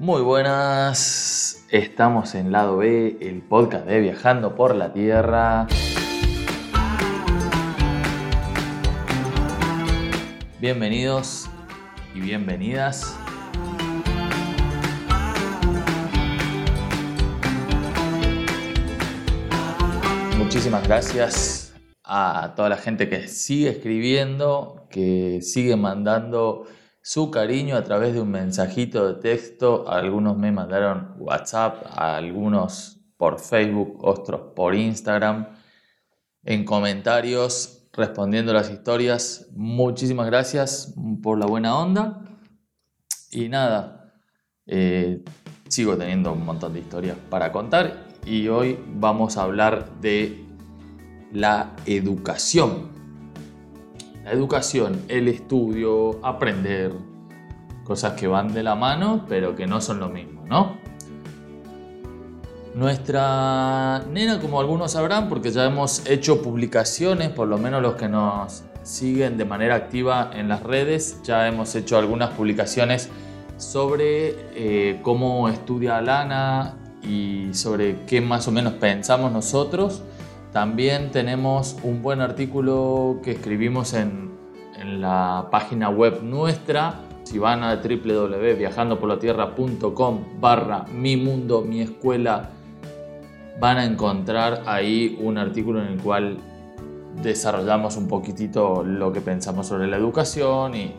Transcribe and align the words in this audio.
Muy 0.00 0.22
buenas, 0.22 1.64
estamos 1.70 2.36
en 2.36 2.52
Lado 2.52 2.76
B, 2.76 3.18
el 3.20 3.42
podcast 3.42 3.84
de 3.84 3.98
Viajando 3.98 4.54
por 4.54 4.76
la 4.76 4.92
Tierra. 4.92 5.66
Bienvenidos 10.60 11.50
y 12.14 12.20
bienvenidas. 12.20 13.18
Muchísimas 20.38 20.86
gracias 20.86 21.74
a 22.04 22.52
toda 22.54 22.68
la 22.68 22.76
gente 22.76 23.08
que 23.08 23.26
sigue 23.26 23.70
escribiendo, 23.70 24.86
que 24.90 25.40
sigue 25.42 25.74
mandando 25.74 26.68
su 27.08 27.30
cariño 27.30 27.74
a 27.74 27.84
través 27.84 28.12
de 28.12 28.20
un 28.20 28.30
mensajito 28.30 29.10
de 29.10 29.14
texto. 29.14 29.88
Algunos 29.88 30.36
me 30.36 30.52
mandaron 30.52 31.14
WhatsApp, 31.16 31.86
algunos 31.96 33.00
por 33.16 33.40
Facebook, 33.40 33.96
otros 34.04 34.52
por 34.54 34.74
Instagram. 34.74 35.46
En 36.44 36.66
comentarios, 36.66 37.88
respondiendo 37.94 38.52
las 38.52 38.70
historias. 38.70 39.48
Muchísimas 39.54 40.26
gracias 40.26 40.94
por 41.22 41.38
la 41.38 41.46
buena 41.46 41.78
onda. 41.78 42.24
Y 43.30 43.48
nada, 43.48 44.12
eh, 44.66 45.24
sigo 45.66 45.96
teniendo 45.96 46.34
un 46.34 46.44
montón 46.44 46.74
de 46.74 46.80
historias 46.80 47.16
para 47.30 47.50
contar 47.52 48.04
y 48.26 48.48
hoy 48.48 48.78
vamos 48.86 49.38
a 49.38 49.44
hablar 49.44 49.98
de 50.02 50.44
la 51.32 51.74
educación 51.86 52.98
educación, 54.30 55.02
el 55.08 55.28
estudio, 55.28 56.24
aprender, 56.24 56.92
cosas 57.88 58.12
que 58.12 58.28
van 58.28 58.54
de 58.54 58.62
la 58.62 58.76
mano, 58.76 59.24
pero 59.28 59.56
que 59.56 59.66
no 59.66 59.80
son 59.80 59.98
lo 59.98 60.08
mismo, 60.08 60.44
¿no? 60.46 60.76
Nuestra 62.74 64.04
nena, 64.08 64.38
como 64.38 64.60
algunos 64.60 64.92
sabrán, 64.92 65.28
porque 65.28 65.50
ya 65.50 65.64
hemos 65.64 66.06
hecho 66.06 66.40
publicaciones, 66.42 67.30
por 67.30 67.48
lo 67.48 67.58
menos 67.58 67.82
los 67.82 67.96
que 67.96 68.08
nos 68.08 68.62
siguen 68.84 69.36
de 69.36 69.44
manera 69.44 69.74
activa 69.74 70.30
en 70.32 70.48
las 70.48 70.62
redes, 70.62 71.20
ya 71.24 71.48
hemos 71.48 71.74
hecho 71.74 71.98
algunas 71.98 72.30
publicaciones 72.30 73.08
sobre 73.56 74.36
eh, 74.54 75.00
cómo 75.02 75.48
estudia 75.48 76.00
Lana 76.00 76.76
y 77.02 77.48
sobre 77.54 78.04
qué 78.06 78.20
más 78.20 78.46
o 78.46 78.52
menos 78.52 78.74
pensamos 78.74 79.32
nosotros 79.32 80.04
también 80.52 81.10
tenemos 81.10 81.76
un 81.82 82.02
buen 82.02 82.20
artículo 82.20 83.20
que 83.22 83.32
escribimos 83.32 83.94
en, 83.94 84.28
la 85.00 85.48
página 85.50 85.90
web 85.90 86.22
nuestra. 86.22 87.00
Si 87.28 87.38
van 87.38 87.62
a 87.62 87.76
www.viajandoporlatierra.com 87.76 90.40
barra 90.40 90.86
mi 90.90 91.18
mundo, 91.18 91.60
mi 91.60 91.82
escuela, 91.82 92.48
van 93.60 93.76
a 93.76 93.84
encontrar 93.84 94.62
ahí 94.64 95.18
un 95.20 95.36
artículo 95.36 95.82
en 95.82 95.88
el 95.88 96.00
cual 96.00 96.38
desarrollamos 97.22 97.98
un 97.98 98.08
poquitito 98.08 98.82
lo 98.82 99.12
que 99.12 99.20
pensamos 99.20 99.66
sobre 99.66 99.88
la 99.88 99.98
educación 99.98 100.74
y, 100.74 100.94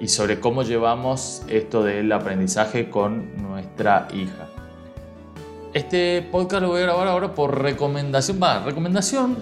y 0.00 0.08
sobre 0.08 0.40
cómo 0.40 0.62
llevamos 0.62 1.42
esto 1.46 1.82
del 1.82 2.10
aprendizaje 2.10 2.88
con 2.88 3.36
nuestra 3.36 4.08
hija. 4.14 4.48
Este 5.74 6.26
podcast 6.32 6.62
lo 6.62 6.68
voy 6.68 6.80
a 6.80 6.84
grabar 6.84 7.06
ahora 7.06 7.34
por 7.34 7.60
recomendación. 7.60 8.40
Va, 8.42 8.64
recomendación. 8.64 9.36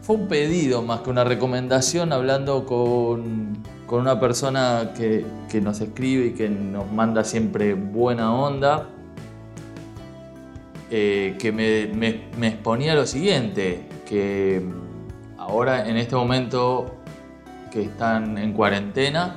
Fue 0.00 0.16
un 0.16 0.28
pedido 0.28 0.80
más 0.80 1.00
que 1.00 1.10
una 1.10 1.24
recomendación, 1.24 2.14
hablando 2.14 2.64
con, 2.64 3.62
una 3.98 4.20
persona 4.20 4.92
que, 4.96 5.24
nos 5.60 5.80
escribe 5.80 6.26
y 6.26 6.30
que 6.32 6.48
nos 6.48 6.90
manda 6.92 7.24
siempre 7.24 7.74
buena 7.74 8.32
onda. 8.32 8.88
Eh, 10.92 11.36
que 11.38 11.52
me, 11.52 11.86
me 12.38 12.48
exponía 12.48 12.94
lo 12.94 13.06
siguiente: 13.06 13.88
que 14.06 14.62
ahora 15.38 15.88
en 15.88 15.96
este 15.96 16.14
momento 16.14 16.96
que 17.72 17.82
están 17.82 18.38
en 18.38 18.52
cuarentena, 18.52 19.36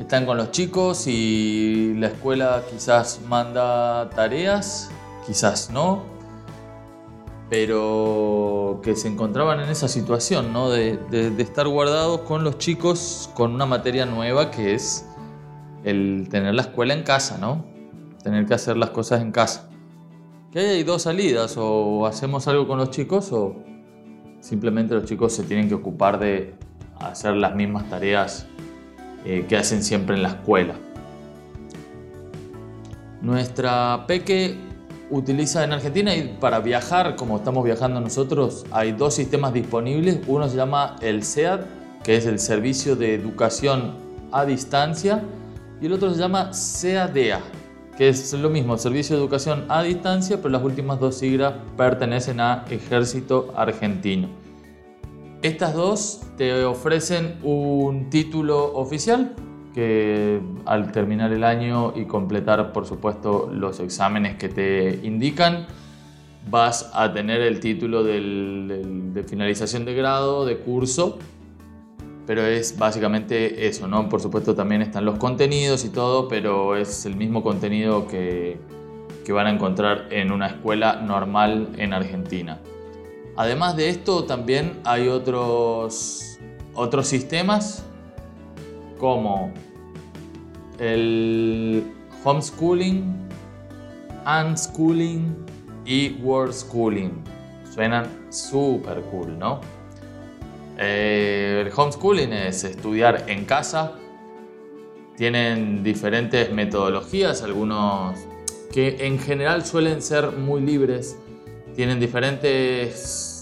están 0.00 0.26
con 0.26 0.36
los 0.36 0.50
chicos 0.50 1.06
y 1.06 1.94
la 1.98 2.08
escuela 2.08 2.62
quizás 2.70 3.20
manda 3.28 4.10
tareas 4.10 4.90
quizás 5.26 5.70
no, 5.70 6.02
pero 7.50 8.80
que 8.82 8.96
se 8.96 9.08
encontraban 9.08 9.60
en 9.60 9.68
esa 9.68 9.88
situación, 9.88 10.52
¿no? 10.52 10.70
De, 10.70 10.98
estar 11.38 11.68
guardados 11.68 12.20
con 12.22 12.44
los 12.44 12.58
chicos 12.58 13.30
con 13.34 13.54
una 13.54 13.66
materia 13.66 14.06
nueva 14.06 14.50
que 14.50 14.74
es 14.74 15.06
el 15.84 16.28
tener 16.30 16.54
la 16.54 16.62
escuela 16.62 16.94
en 16.94 17.02
casa, 17.02 17.38
¿no? 17.38 17.64
Tener 18.22 18.46
que 18.46 18.54
hacer 18.54 18.76
las 18.76 18.90
cosas 18.90 19.20
en 19.20 19.32
casa. 19.32 19.68
Que 20.50 20.60
hay 20.60 20.82
dos 20.84 21.02
salidas, 21.02 21.56
o 21.58 22.06
hacemos 22.06 22.48
algo 22.48 22.66
con 22.66 22.78
los 22.78 22.90
chicos 22.90 23.32
o 23.32 23.56
simplemente 24.40 24.94
los 24.94 25.04
chicos 25.04 25.32
se 25.34 25.42
tienen 25.42 25.68
que 25.68 25.74
ocupar 25.74 26.18
de 26.18 26.54
hacer 27.00 27.34
las 27.34 27.54
mismas 27.54 27.88
tareas 27.90 28.46
eh, 29.24 29.46
que 29.48 29.56
hacen 29.56 29.82
siempre 29.82 30.16
en 30.16 30.22
la 30.22 30.28
escuela. 30.30 30.74
Nuestra 33.20 34.04
peque 34.06 34.56
utiliza 35.14 35.62
en 35.62 35.72
Argentina 35.72 36.14
y 36.14 36.36
para 36.40 36.58
viajar, 36.58 37.14
como 37.16 37.36
estamos 37.36 37.64
viajando 37.64 38.00
nosotros, 38.00 38.64
hay 38.72 38.92
dos 38.92 39.14
sistemas 39.14 39.52
disponibles. 39.52 40.18
Uno 40.26 40.48
se 40.48 40.56
llama 40.56 40.96
el 41.00 41.22
SEAD, 41.22 41.60
que 42.02 42.16
es 42.16 42.26
el 42.26 42.38
Servicio 42.38 42.96
de 42.96 43.14
Educación 43.14 43.94
a 44.32 44.44
Distancia, 44.44 45.22
y 45.80 45.86
el 45.86 45.92
otro 45.92 46.12
se 46.12 46.18
llama 46.18 46.52
SEADEA, 46.52 47.40
que 47.96 48.08
es 48.08 48.32
lo 48.32 48.50
mismo, 48.50 48.76
Servicio 48.76 49.14
de 49.14 49.22
Educación 49.22 49.66
a 49.68 49.82
Distancia, 49.82 50.38
pero 50.38 50.48
las 50.48 50.64
últimas 50.64 50.98
dos 50.98 51.16
siglas 51.16 51.54
pertenecen 51.76 52.40
a 52.40 52.64
Ejército 52.68 53.52
Argentino. 53.56 54.28
Estas 55.42 55.74
dos 55.74 56.22
te 56.36 56.64
ofrecen 56.64 57.36
un 57.42 58.10
título 58.10 58.74
oficial 58.74 59.36
que 59.74 60.40
al 60.64 60.92
terminar 60.92 61.32
el 61.32 61.42
año 61.42 61.92
y 61.96 62.04
completar, 62.04 62.72
por 62.72 62.86
supuesto, 62.86 63.50
los 63.52 63.80
exámenes 63.80 64.36
que 64.36 64.48
te 64.48 65.00
indican, 65.02 65.66
vas 66.48 66.90
a 66.94 67.12
tener 67.12 67.40
el 67.40 67.58
título 67.58 68.04
de 68.04 69.24
finalización 69.26 69.84
de 69.84 69.94
grado, 69.94 70.46
de 70.46 70.58
curso, 70.58 71.18
pero 72.26 72.46
es 72.46 72.78
básicamente 72.78 73.66
eso, 73.66 73.88
¿no? 73.88 74.08
Por 74.08 74.20
supuesto 74.20 74.54
también 74.54 74.80
están 74.80 75.04
los 75.04 75.18
contenidos 75.18 75.84
y 75.84 75.90
todo, 75.90 76.28
pero 76.28 76.76
es 76.76 77.04
el 77.04 77.16
mismo 77.16 77.42
contenido 77.42 78.06
que, 78.06 78.58
que 79.24 79.32
van 79.32 79.48
a 79.48 79.50
encontrar 79.50 80.06
en 80.10 80.30
una 80.30 80.46
escuela 80.46 80.96
normal 80.96 81.70
en 81.76 81.92
Argentina. 81.92 82.60
Además 83.36 83.76
de 83.76 83.88
esto, 83.88 84.24
también 84.24 84.80
hay 84.84 85.08
otros, 85.08 86.38
otros 86.74 87.08
sistemas 87.08 87.84
como 88.98 89.52
el 90.78 91.84
homeschooling, 92.24 93.14
unschooling 94.26 95.36
y 95.84 96.12
world 96.22 96.52
schooling. 96.52 97.22
Suenan 97.72 98.06
súper 98.30 99.00
cool, 99.10 99.38
¿no? 99.38 99.60
Eh, 100.78 101.64
el 101.66 101.72
homeschooling 101.74 102.32
es 102.32 102.64
estudiar 102.64 103.24
en 103.28 103.44
casa. 103.44 103.92
Tienen 105.16 105.84
diferentes 105.84 106.52
metodologías, 106.52 107.42
algunos 107.42 108.18
que 108.72 109.06
en 109.06 109.18
general 109.18 109.64
suelen 109.64 110.02
ser 110.02 110.32
muy 110.32 110.60
libres. 110.60 111.16
Tienen 111.76 112.00
diferentes 112.00 113.33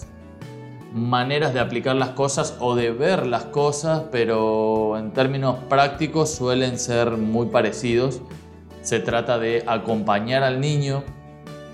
maneras 0.94 1.54
de 1.54 1.60
aplicar 1.60 1.96
las 1.96 2.10
cosas 2.10 2.56
o 2.60 2.74
de 2.74 2.90
ver 2.90 3.26
las 3.26 3.44
cosas, 3.44 4.04
pero 4.12 4.98
en 4.98 5.12
términos 5.12 5.56
prácticos 5.68 6.30
suelen 6.34 6.78
ser 6.78 7.12
muy 7.12 7.46
parecidos. 7.46 8.20
Se 8.82 9.00
trata 9.00 9.38
de 9.38 9.64
acompañar 9.66 10.42
al 10.42 10.60
niño 10.60 11.02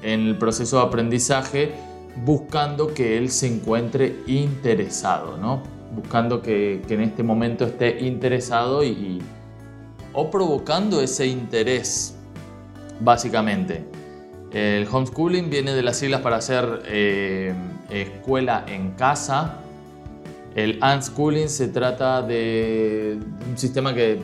en 0.02 0.26
el 0.26 0.36
proceso 0.36 0.76
de 0.76 0.82
aprendizaje 0.84 1.72
buscando 2.24 2.92
que 2.94 3.16
él 3.16 3.30
se 3.30 3.46
encuentre 3.46 4.16
interesado, 4.26 5.36
¿no? 5.36 5.62
Buscando 5.94 6.42
que, 6.42 6.82
en 6.88 7.00
este 7.00 7.22
momento 7.22 7.64
esté 7.64 8.00
interesado 8.00 8.84
y, 8.84 9.20
o 10.12 10.30
provocando 10.30 11.00
ese 11.00 11.26
interés, 11.26 12.16
básicamente. 13.00 13.84
El 14.52 14.86
homeschooling 14.90 15.50
viene 15.50 15.74
de 15.74 15.82
las 15.82 15.98
siglas 15.98 16.20
para 16.20 16.36
hacer 16.36 16.82
eh, 16.86 17.54
escuela 17.90 18.64
en 18.66 18.92
casa. 18.92 19.56
El 20.54 20.80
unschooling 20.82 21.48
se 21.48 21.68
trata 21.68 22.22
de 22.22 23.18
un 23.48 23.58
sistema 23.58 23.94
que, 23.94 24.18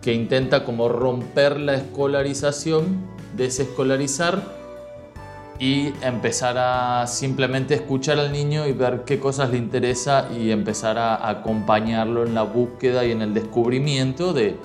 que 0.00 0.12
intenta 0.12 0.64
como 0.64 0.88
romper 0.88 1.60
la 1.60 1.74
escolarización, 1.74 3.06
desescolarizar 3.36 4.42
y 5.58 5.92
empezar 6.02 6.56
a 6.58 7.06
simplemente 7.06 7.74
escuchar 7.74 8.18
al 8.18 8.32
niño 8.32 8.66
y 8.66 8.72
ver 8.72 9.04
qué 9.04 9.20
cosas 9.20 9.50
le 9.50 9.58
interesa 9.58 10.28
y 10.36 10.50
empezar 10.50 10.98
a 10.98 11.28
acompañarlo 11.28 12.26
en 12.26 12.34
la 12.34 12.42
búsqueda 12.42 13.04
y 13.04 13.12
en 13.12 13.22
el 13.22 13.32
descubrimiento 13.32 14.32
de 14.32 14.56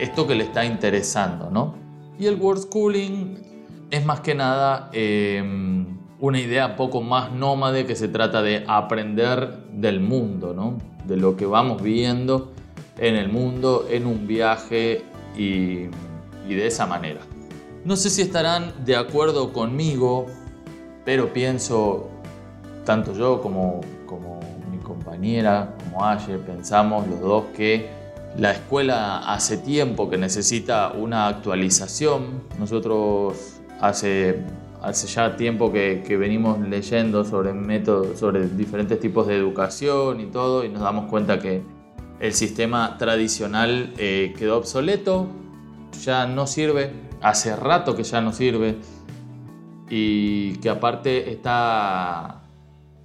esto 0.00 0.26
que 0.26 0.34
le 0.34 0.42
está 0.42 0.64
interesando, 0.64 1.50
¿no? 1.50 1.74
Y 2.18 2.26
el 2.26 2.34
world 2.40 2.64
schooling 2.64 3.36
es 3.90 4.04
más 4.04 4.20
que 4.20 4.34
nada 4.34 4.90
em, 4.92 5.98
una 6.24 6.40
idea 6.40 6.74
poco 6.74 7.02
más 7.02 7.32
nómade 7.32 7.84
que 7.84 7.94
se 7.94 8.08
trata 8.08 8.40
de 8.40 8.64
aprender 8.66 9.58
del 9.72 10.00
mundo, 10.00 10.54
¿no? 10.54 10.78
de 11.06 11.18
lo 11.18 11.36
que 11.36 11.44
vamos 11.44 11.82
viendo 11.82 12.50
en 12.96 13.14
el 13.14 13.28
mundo, 13.28 13.86
en 13.90 14.06
un 14.06 14.26
viaje 14.26 15.02
y, 15.36 15.88
de 16.48 16.66
esa 16.66 16.86
manera. 16.86 17.20
No 17.84 17.94
sé 17.96 18.08
si 18.08 18.22
estarán 18.22 18.72
de 18.86 18.96
acuerdo 18.96 19.52
conmigo, 19.52 20.26
pero 21.04 21.30
pienso, 21.30 22.08
tanto 22.86 23.12
yo 23.12 23.42
como, 23.42 23.82
como 24.06 24.40
mi 24.70 24.78
compañera, 24.78 25.74
como 25.84 26.06
Ayer, 26.06 26.40
pensamos 26.40 27.06
los 27.06 27.20
dos 27.20 27.44
que 27.54 27.90
la 28.38 28.52
escuela 28.52 29.30
hace 29.30 29.58
tiempo 29.58 30.08
que 30.08 30.16
necesita 30.16 30.92
una 30.92 31.28
actualización. 31.28 32.44
Nosotros 32.58 33.60
hace, 33.78 34.42
hace 34.84 35.06
ya 35.06 35.36
tiempo 35.36 35.72
que, 35.72 36.16
venimos 36.18 36.60
leyendo 36.60 37.24
sobre 37.24 37.52
métodos, 37.52 38.18
sobre 38.18 38.48
diferentes 38.48 39.00
tipos 39.00 39.26
de 39.26 39.36
educación 39.36 40.20
y 40.20 40.26
todo, 40.26 40.64
y 40.64 40.68
nos 40.68 40.82
damos 40.82 41.10
cuenta 41.10 41.38
que 41.38 41.62
el 42.20 42.32
sistema 42.32 42.96
tradicional 42.98 43.92
eh, 43.98 44.34
quedó 44.38 44.58
obsoleto, 44.58 45.28
ya 46.02 46.26
no 46.26 46.46
sirve, 46.46 46.92
hace 47.20 47.56
rato 47.56 47.96
que 47.96 48.02
ya 48.02 48.20
no 48.20 48.32
sirve, 48.32 48.76
y 49.88 50.56
que 50.56 50.70
aparte 50.70 51.30
está 51.30 52.42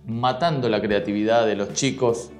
matando 0.05 0.69
la 0.69 0.81
creatividad 0.81 1.45
de 1.45 1.55
los 1.55 1.73
chicos 1.73 2.31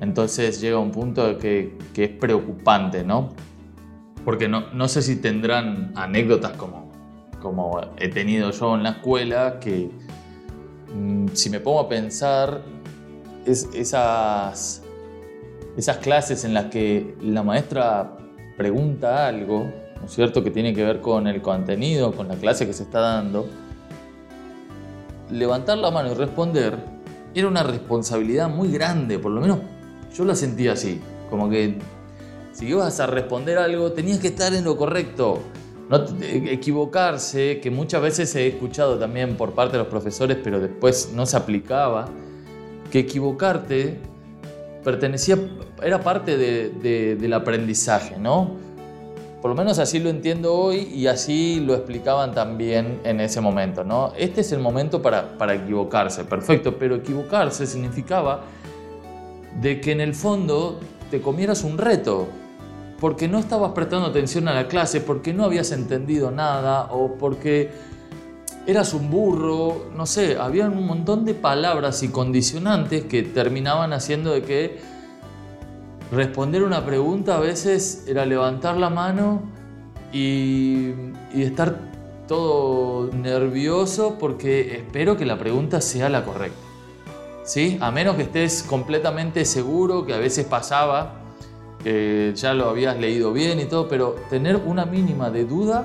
entonces 0.00 0.60
llega 0.60 0.78
un 0.78 0.90
punto 0.90 1.38
que, 1.38 1.78
que 1.94 2.04
es 2.04 2.10
preocupante, 2.10 3.04
¿no? 3.04 3.30
Porque 4.24 4.48
no, 4.48 4.72
no, 4.72 4.88
sé 4.88 5.02
si 5.02 5.16
tendrán 5.16 5.92
anécdotas 5.94 6.52
como, 6.56 6.83
como 7.44 7.78
he 7.98 8.08
tenido 8.08 8.50
yo 8.50 8.74
en 8.74 8.82
la 8.82 8.90
escuela, 8.92 9.60
que 9.60 9.90
mm, 10.92 11.26
si 11.34 11.50
me 11.50 11.60
pongo 11.60 11.80
a 11.80 11.88
pensar, 11.88 12.62
es, 13.44 13.68
esas, 13.74 14.82
esas 15.76 15.98
clases 15.98 16.44
en 16.44 16.54
las 16.54 16.64
que 16.66 17.14
la 17.20 17.42
maestra 17.42 18.16
pregunta 18.56 19.28
algo, 19.28 19.70
¿no 20.00 20.06
es 20.06 20.12
cierto?, 20.12 20.42
que 20.42 20.50
tiene 20.50 20.72
que 20.72 20.82
ver 20.82 21.02
con 21.02 21.26
el 21.26 21.42
contenido, 21.42 22.12
con 22.12 22.28
la 22.28 22.36
clase 22.36 22.66
que 22.66 22.72
se 22.72 22.84
está 22.84 23.00
dando, 23.00 23.46
levantar 25.30 25.76
la 25.76 25.90
mano 25.90 26.12
y 26.12 26.14
responder 26.14 26.78
era 27.34 27.46
una 27.46 27.62
responsabilidad 27.62 28.48
muy 28.48 28.72
grande, 28.72 29.18
por 29.18 29.32
lo 29.32 29.42
menos 29.42 29.58
yo 30.16 30.24
la 30.24 30.34
sentía 30.34 30.72
así, 30.72 30.98
como 31.28 31.50
que 31.50 31.78
si 32.52 32.68
ibas 32.68 33.00
a 33.00 33.06
responder 33.06 33.58
algo 33.58 33.92
tenías 33.92 34.18
que 34.18 34.28
estar 34.28 34.54
en 34.54 34.64
lo 34.64 34.76
correcto. 34.76 35.40
No 35.88 36.02
equivocarse, 36.22 37.60
que 37.60 37.70
muchas 37.70 38.00
veces 38.00 38.34
he 38.36 38.46
escuchado 38.46 38.98
también 38.98 39.36
por 39.36 39.52
parte 39.52 39.72
de 39.72 39.78
los 39.82 39.88
profesores, 39.88 40.38
pero 40.42 40.58
después 40.58 41.12
no 41.14 41.26
se 41.26 41.36
aplicaba, 41.36 42.06
que 42.90 43.00
equivocarte 43.00 43.98
pertenecía, 44.82 45.36
era 45.82 46.00
parte 46.00 46.36
del 46.36 47.32
aprendizaje, 47.32 48.16
¿no? 48.18 48.52
Por 49.42 49.50
lo 49.50 49.56
menos 49.56 49.78
así 49.78 49.98
lo 49.98 50.08
entiendo 50.08 50.54
hoy 50.54 50.88
y 50.94 51.06
así 51.06 51.60
lo 51.60 51.74
explicaban 51.74 52.32
también 52.32 53.00
en 53.04 53.20
ese 53.20 53.42
momento, 53.42 53.84
¿no? 53.84 54.12
Este 54.16 54.40
es 54.40 54.52
el 54.52 54.60
momento 54.60 55.02
para, 55.02 55.36
para 55.36 55.54
equivocarse, 55.54 56.24
perfecto, 56.24 56.78
pero 56.78 56.94
equivocarse 56.94 57.66
significaba 57.66 58.44
de 59.60 59.82
que 59.82 59.92
en 59.92 60.00
el 60.00 60.14
fondo 60.14 60.80
te 61.10 61.20
comieras 61.20 61.62
un 61.62 61.76
reto, 61.76 62.26
porque 63.00 63.28
no 63.28 63.38
estabas 63.38 63.72
prestando 63.72 64.06
atención 64.06 64.48
a 64.48 64.54
la 64.54 64.68
clase, 64.68 65.00
porque 65.00 65.32
no 65.32 65.44
habías 65.44 65.72
entendido 65.72 66.30
nada 66.30 66.88
o 66.92 67.14
porque 67.14 67.70
eras 68.66 68.94
un 68.94 69.10
burro, 69.10 69.90
no 69.94 70.06
sé, 70.06 70.38
había 70.38 70.66
un 70.66 70.86
montón 70.86 71.24
de 71.24 71.34
palabras 71.34 72.02
y 72.02 72.08
condicionantes 72.08 73.04
que 73.04 73.22
terminaban 73.22 73.92
haciendo 73.92 74.32
de 74.32 74.42
que 74.42 74.78
responder 76.10 76.62
una 76.62 76.84
pregunta 76.84 77.36
a 77.36 77.40
veces 77.40 78.04
era 78.06 78.24
levantar 78.24 78.76
la 78.76 78.90
mano 78.90 79.42
y, 80.12 80.92
estar 81.34 81.76
todo 82.28 83.10
nervioso 83.12 84.16
porque 84.18 84.76
espero 84.76 85.16
que 85.16 85.26
la 85.26 85.36
pregunta 85.38 85.80
sea 85.80 86.08
la 86.08 86.24
correcta. 86.24 86.56
¿sí? 87.44 87.76
A 87.80 87.90
menos 87.90 88.16
que 88.16 88.22
estés 88.22 88.62
completamente 88.62 89.44
seguro, 89.44 90.06
que 90.06 90.14
a 90.14 90.18
veces 90.18 90.46
pasaba, 90.46 91.23
que 91.84 92.32
ya 92.34 92.54
lo 92.54 92.70
habías 92.70 92.98
leído 92.98 93.32
bien 93.34 93.60
y 93.60 93.66
todo, 93.66 93.86
pero 93.88 94.16
tener 94.30 94.56
una 94.56 94.86
mínima 94.86 95.30
de 95.30 95.44
duda 95.44 95.84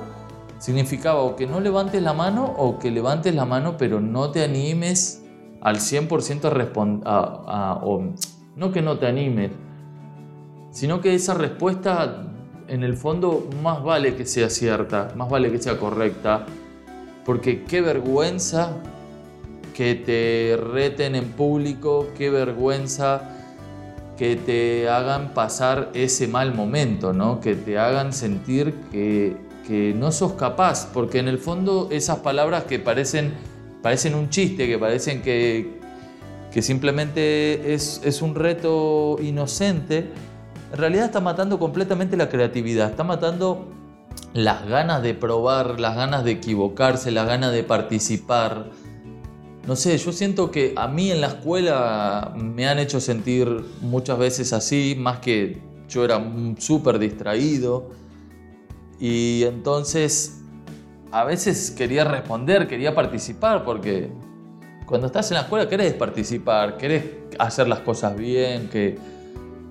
significaba 0.57 1.19
o 1.19 1.36
que 1.36 1.46
no 1.46 1.60
levantes 1.60 2.01
la 2.01 2.13
mano 2.13 2.46
o 2.57 2.80
que 2.80 2.90
levantes 2.90 3.36
la 3.36 3.46
mano 3.46 3.75
pero 3.78 4.00
no 4.00 4.31
te 4.31 4.44
animes 4.44 5.24
al 5.62 5.78
100% 5.78 6.46
a 6.46 6.50
responder, 6.50 7.06
no 8.56 8.72
que 8.72 8.81
no 8.81 8.98
te 8.98 9.07
animes, 9.07 9.51
sino 10.72 11.01
que 11.01 11.13
esa 11.13 11.34
respuesta 11.34 12.24
en 12.69 12.84
el 12.84 12.96
fondo 12.96 13.50
más 13.62 13.84
vale 13.84 14.16
que 14.16 14.25
sea 14.25 14.50
cierta, 14.50 15.12
más 15.18 15.30
vale 15.30 15.51
que 15.51 15.60
sea 15.60 15.78
correcta, 15.78 16.46
porque 17.25 17.63
qué 17.63 17.81
vergüenza 17.81 18.78
que 19.74 19.96
te 19.96 20.56
reten 20.56 21.16
en 21.16 21.25
público, 21.31 22.07
qué 22.18 22.30
vergüenza 22.30 23.38
que 24.19 24.36
te 24.36 24.89
hagan 24.89 25.33
pasar 25.33 25.92
ese 25.94 26.27
mal 26.27 26.54
momento, 26.54 27.13
¿no? 27.13 27.39
que 27.39 27.56
te 27.56 27.80
hagan 27.80 28.12
sentir 28.12 28.74
que, 28.92 29.38
que 29.66 29.94
no 29.95 30.12
sos 30.12 30.33
capaz, 30.33 30.88
porque 30.94 31.19
en 31.19 31.30
el 31.30 31.38
fondo 31.38 31.88
esas 31.89 32.18
palabras 32.18 32.66
que 32.66 32.80
parecen, 32.80 33.33
parecen 33.81 34.16
un 34.16 34.30
chiste, 34.30 34.68
que 34.68 34.77
parecen 34.77 35.21
que, 35.21 35.80
que 36.51 36.62
simplemente 36.62 37.74
es, 37.74 38.01
es 38.04 38.21
un 38.21 38.36
reto 38.36 39.16
inocente, 39.21 40.12
en 40.74 40.77
realidad 40.77 41.06
está 41.06 41.22
matando 41.22 41.57
completamente 41.57 42.18
la 42.18 42.27
creatividad, 42.27 42.89
está 42.89 43.06
matando 43.06 43.69
las 44.33 44.68
ganas 44.68 45.01
de 45.01 45.13
probar, 45.13 45.80
las 45.80 45.95
ganas 45.95 46.25
de 46.25 46.31
equivocarse, 46.31 47.12
las 47.12 47.25
ganas 47.25 47.54
de 47.54 47.63
participar, 47.63 48.65
no 49.67 49.75
sé, 49.75 49.97
yo 49.97 50.11
siento 50.11 50.51
que 50.51 50.73
a 50.75 50.88
mí 50.88 51.11
en 51.11 51.21
la 51.21 51.27
escuela 51.27 52.33
me 52.35 52.67
han 52.67 52.79
hecho 52.79 53.00
sentir 53.00 53.47
muchas 53.81 54.17
veces 54.17 54.53
así, 54.53 54.95
más 54.97 55.19
que 55.19 55.61
yo 55.88 56.06
era 56.06 56.21
súper 56.57 57.00
distraído. 57.00 57.89
Y 59.00 59.43
entonces 59.43 60.41
a 61.12 61.24
veces 61.24 61.72
quería 61.72 62.03
responder, 62.03 62.67
quería 62.67 62.93
participar, 62.93 63.63
porque 63.63 64.12
cuando 64.86 65.07
estás 65.07 65.29
en 65.31 65.36
la 65.36 65.41
escuela 65.41 65.67
querés 65.69 65.93
participar, 65.93 66.77
querés 66.77 67.03
hacer 67.38 67.67
las 67.67 67.79
cosas 67.79 68.15
bien, 68.17 68.69
que, 68.69 68.98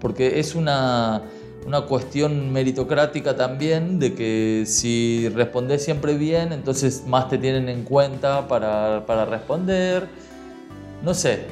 porque 0.00 0.38
es 0.38 0.54
una, 0.54 1.22
una 1.66 1.82
cuestión 1.82 2.52
meritocrática 2.52 3.36
también 3.36 3.98
de 3.98 4.14
que 4.14 4.64
si 4.66 5.28
respondes 5.28 5.84
siempre 5.84 6.14
bien, 6.14 6.52
entonces 6.52 7.04
más 7.06 7.28
te 7.28 7.38
tienen 7.38 7.68
en 7.68 7.84
cuenta 7.84 8.48
para, 8.48 9.04
para 9.06 9.24
responder. 9.24 10.08
No 11.02 11.14
sé, 11.14 11.46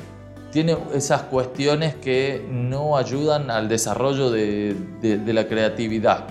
tiene 0.51 0.77
esas 0.95 1.23
cuestiones 1.23 1.95
que 1.95 2.45
no 2.51 2.97
ayudan 2.97 3.51
al 3.51 3.69
desarrollo 3.69 4.31
de, 4.31 4.75
de, 5.03 5.33
la 5.33 5.47
creatividad, 5.49 6.27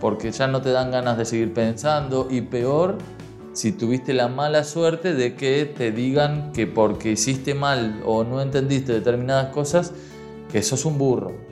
porque 0.00 0.30
ya 0.30 0.46
no 0.46 0.60
te 0.60 0.70
dan 0.70 0.90
ganas 0.90 1.16
de 1.16 1.24
seguir 1.24 1.54
pensando 1.54 2.28
y 2.30 2.42
peor 2.42 2.98
si 3.54 3.72
tuviste 3.72 4.14
la 4.14 4.28
mala 4.28 4.64
suerte 4.64 5.14
de 5.14 5.34
que 5.36 5.66
te 5.66 5.90
digan 5.92 6.52
que 6.52 6.66
porque 6.66 7.12
hiciste 7.12 7.54
mal 7.54 8.02
o 8.04 8.24
no 8.24 8.40
entendiste 8.40 8.92
determinadas 8.92 9.52
cosas, 9.52 9.92
que 10.50 10.62
sos 10.62 10.84
un 10.84 10.98
burro 10.98 11.51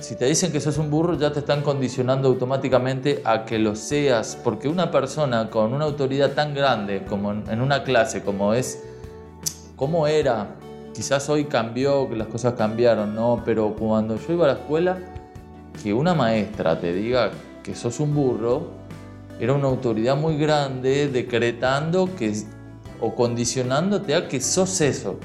si 0.00 0.16
te 0.16 0.24
dicen 0.24 0.50
que 0.50 0.60
sos 0.60 0.78
un 0.78 0.90
burro, 0.90 1.18
ya 1.18 1.32
te 1.32 1.40
están 1.40 1.62
condicionando 1.62 2.28
automáticamente 2.28 3.22
a 3.24 3.44
que 3.44 3.58
lo 3.58 3.76
seas, 3.76 4.36
porque 4.42 4.68
una 4.68 4.90
persona 4.90 5.50
con 5.50 5.72
una 5.72 5.84
autoridad 5.84 6.32
tan 6.32 6.54
grande 6.54 7.04
como 7.04 7.32
en 7.32 7.60
una 7.60 7.84
clase, 7.84 8.22
como 8.22 8.54
es, 8.54 8.82
como 9.76 10.06
era, 10.06 10.56
quizás 10.94 11.28
hoy 11.28 11.44
cambió, 11.44 12.08
que 12.08 12.16
las 12.16 12.28
cosas 12.28 12.54
cambiaron, 12.54 13.14
¿no? 13.14 13.42
Pero 13.44 13.74
cuando 13.76 14.16
yo 14.16 14.32
iba 14.32 14.44
a 14.46 14.54
la 14.54 14.54
escuela, 14.54 14.98
que 15.82 15.92
una 15.92 16.14
maestra 16.14 16.80
te 16.80 16.92
diga 16.92 17.30
que 17.62 17.74
sos 17.74 18.00
un 18.00 18.14
burro, 18.14 18.68
era 19.38 19.54
una 19.54 19.68
autoridad 19.68 20.16
muy 20.16 20.36
grande 20.36 21.08
decretando 21.08 22.08
que, 22.16 22.34
o 23.00 23.14
condicionándote 23.14 24.14
a 24.14 24.28
que 24.28 24.40
sos 24.40 24.80
eso. 24.80 25.18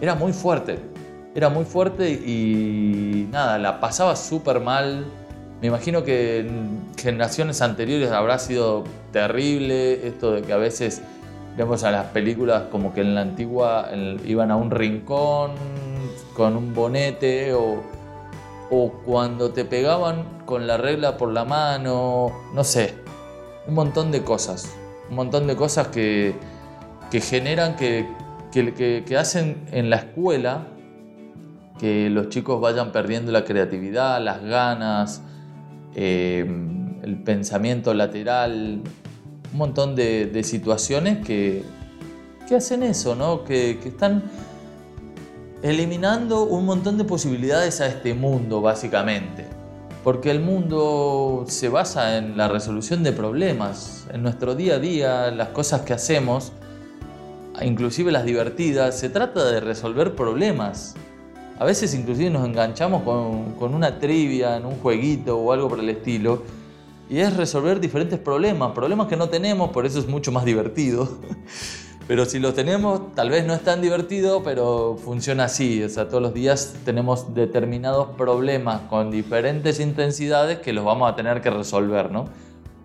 Era 0.00 0.14
muy 0.14 0.32
fuerte 0.32 0.95
era 1.36 1.50
muy 1.50 1.66
fuerte 1.66 2.10
y 2.10 3.28
nada, 3.30 3.58
la 3.58 3.78
pasaba 3.78 4.16
súper 4.16 4.58
mal. 4.58 5.04
Me 5.60 5.68
imagino 5.68 6.02
que 6.02 6.40
en 6.40 6.80
generaciones 6.96 7.60
anteriores 7.60 8.10
habrá 8.10 8.38
sido 8.38 8.84
terrible 9.12 10.06
esto 10.06 10.32
de 10.32 10.40
que 10.40 10.54
a 10.54 10.56
veces 10.56 11.02
vemos 11.54 11.84
a 11.84 11.90
las 11.90 12.06
películas 12.06 12.64
como 12.70 12.94
que 12.94 13.02
en 13.02 13.14
la 13.14 13.20
antigua 13.20 13.90
iban 14.24 14.50
a 14.50 14.56
un 14.56 14.70
rincón 14.70 15.52
con 16.34 16.56
un 16.56 16.72
bonete 16.72 17.52
o, 17.52 17.82
o 18.70 18.92
cuando 19.04 19.50
te 19.50 19.66
pegaban 19.66 20.24
con 20.46 20.66
la 20.66 20.78
regla 20.78 21.18
por 21.18 21.30
la 21.32 21.44
mano, 21.44 22.32
no 22.54 22.64
sé. 22.64 22.94
un 23.68 23.74
montón 23.74 24.10
de 24.10 24.24
cosas, 24.24 24.74
un 25.10 25.16
montón 25.16 25.46
de 25.46 25.54
cosas 25.54 25.88
que, 25.88 26.34
que 27.10 27.20
generan, 27.20 27.76
que, 27.76 28.06
que, 28.52 29.04
que, 29.06 29.16
hacen 29.18 29.66
en 29.72 29.90
la 29.90 29.96
escuela 29.96 30.68
que 31.78 32.10
los 32.10 32.28
chicos 32.28 32.60
vayan 32.60 32.92
perdiendo 32.92 33.32
la 33.32 33.44
creatividad, 33.44 34.22
las 34.22 34.42
ganas, 34.42 35.22
eh, 35.94 36.44
el 37.02 37.22
pensamiento 37.22 37.94
lateral, 37.94 38.82
un 39.52 39.58
montón 39.58 39.94
de, 39.94 40.26
de 40.26 40.42
situaciones 40.42 41.24
que, 41.24 41.64
que, 42.48 42.56
hacen 42.56 42.82
eso, 42.82 43.14
¿no? 43.14 43.44
que, 43.44 43.78
están 43.84 44.22
eliminando 45.62 46.44
un 46.44 46.66
montón 46.66 46.98
de 46.98 47.04
posibilidades 47.04 47.80
a 47.80 47.86
este 47.86 48.14
mundo, 48.14 48.60
básicamente. 48.60 49.46
Porque 50.04 50.30
el 50.30 50.40
mundo 50.40 51.44
se 51.48 51.68
basa 51.68 52.18
en 52.18 52.36
la 52.36 52.48
resolución 52.48 53.02
de 53.02 53.12
problemas, 53.12 54.06
en 54.12 54.22
nuestro 54.22 54.54
día 54.54 54.74
a 54.74 54.78
día, 54.78 55.30
las 55.30 55.48
cosas 55.48 55.80
que 55.80 55.92
hacemos, 55.92 56.52
inclusive 57.62 58.12
las 58.12 58.24
divertidas, 58.24 58.98
se 58.98 59.08
trata 59.08 59.44
de 59.44 59.60
resolver 59.60 60.14
problemas. 60.14 60.94
A 61.58 61.64
veces 61.64 61.94
inclusive 61.94 62.28
nos 62.28 62.44
enganchamos 62.44 63.02
con, 63.02 63.74
una 63.74 63.98
trivia, 63.98 64.56
en 64.56 64.66
un 64.66 64.76
jueguito 64.76 65.38
o 65.38 65.52
algo 65.52 65.68
por 65.68 65.80
el 65.80 65.88
estilo, 65.88 66.42
y 67.08 67.18
es 67.18 67.34
resolver 67.36 67.80
diferentes 67.80 68.18
problemas, 68.18 68.72
problemas 68.72 69.06
que 69.06 69.16
no 69.16 69.28
tenemos, 69.28 69.70
por 69.70 69.86
eso 69.86 69.98
es 69.98 70.06
mucho 70.06 70.32
más 70.32 70.44
divertido. 70.44 71.08
Pero 72.08 72.24
si 72.24 72.38
los 72.38 72.54
tenemos, 72.54 73.14
tal 73.14 73.30
vez 73.30 73.44
no 73.46 73.54
es 73.54 73.62
tan 73.62 73.82
divertido, 73.82 74.44
pero 74.44 74.96
funciona 74.96 75.46
así. 75.46 75.82
O 75.82 75.88
sea, 75.88 76.08
todos 76.08 76.22
los 76.22 76.32
días 76.32 76.76
tenemos 76.84 77.34
determinados 77.34 78.10
problemas 78.16 78.82
con 78.82 79.10
diferentes 79.10 79.80
intensidades 79.80 80.60
que 80.60 80.72
los 80.72 80.84
vamos 80.84 81.12
a 81.12 81.16
tener 81.16 81.40
que 81.40 81.50
resolver, 81.50 82.12
¿no? 82.12 82.26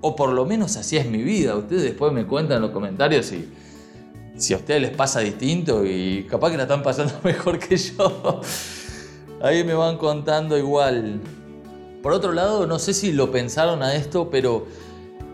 O 0.01 0.15
por 0.15 0.33
lo 0.33 0.47
menos 0.47 0.75
así 0.75 0.97
es 0.97 1.05
mi 1.05 1.21
vida. 1.21 1.55
Ustedes 1.55 1.83
después 1.83 2.11
me 2.11 2.25
cuentan 2.25 2.57
en 2.57 2.61
los 2.63 2.71
comentarios 2.71 3.27
si, 3.27 3.47
si 4.41 4.53
a 4.53 4.57
ustedes 4.57 4.81
les 4.81 4.91
pasa 4.91 5.19
distinto 5.19 5.85
y 5.85 6.25
capaz 6.29 6.51
que 6.51 6.57
la 6.57 6.63
están 6.63 6.83
pasando 6.83 7.13
mejor 7.23 7.59
que 7.59 7.77
yo. 7.77 8.41
Ahí 9.41 9.63
me 9.63 9.73
van 9.73 9.97
contando 9.97 10.57
igual. 10.57 11.19
Por 12.01 12.13
otro 12.13 12.31
lado, 12.31 12.65
no 12.65 12.79
sé 12.79 12.93
si 12.93 13.11
lo 13.11 13.31
pensaron 13.31 13.83
a 13.83 13.95
esto, 13.95 14.29
pero 14.29 14.65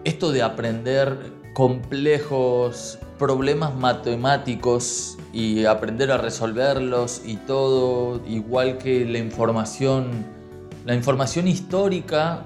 esto 0.04 0.32
de 0.32 0.44
aprender 0.44 1.18
complejos 1.54 3.00
problemas 3.18 3.76
matemáticos 3.76 5.18
y 5.34 5.66
aprender 5.66 6.12
a 6.12 6.18
resolverlos 6.18 7.22
y 7.26 7.38
todo, 7.38 8.22
igual 8.28 8.78
que 8.78 9.06
la 9.06 9.18
información, 9.18 10.26
la 10.86 10.94
información 10.94 11.48
histórica, 11.48 12.46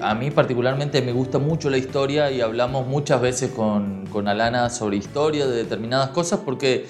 a 0.00 0.14
mí 0.14 0.30
particularmente 0.30 1.02
me 1.02 1.12
gusta 1.12 1.38
mucho 1.38 1.70
la 1.70 1.78
historia 1.78 2.30
y 2.30 2.40
hablamos 2.40 2.86
muchas 2.86 3.20
veces 3.20 3.50
con, 3.50 4.06
con 4.06 4.28
Alana 4.28 4.70
sobre 4.70 4.96
historia 4.96 5.46
de 5.46 5.56
determinadas 5.56 6.10
cosas 6.10 6.40
porque 6.44 6.86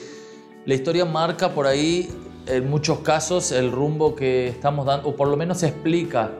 la 0.66 0.74
historia 0.74 1.04
marca 1.04 1.50
por 1.50 1.66
ahí 1.66 2.08
en 2.46 2.68
muchos 2.68 3.00
casos 3.00 3.52
el 3.52 3.70
rumbo 3.70 4.14
que 4.14 4.48
estamos 4.48 4.86
dando, 4.86 5.08
o 5.08 5.16
por 5.16 5.28
lo 5.28 5.36
menos 5.36 5.62
explica 5.62 6.30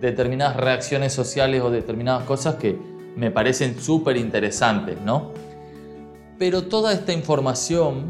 determinadas 0.00 0.56
reacciones 0.56 1.12
sociales 1.12 1.62
o 1.62 1.70
determinadas 1.70 2.24
cosas 2.24 2.56
que 2.56 2.78
me 3.16 3.30
parecen 3.30 3.80
súper 3.80 4.16
interesantes, 4.16 4.96
¿no? 5.00 5.32
pero 6.40 6.62
toda 6.62 6.94
esta 6.94 7.12
información 7.12 8.06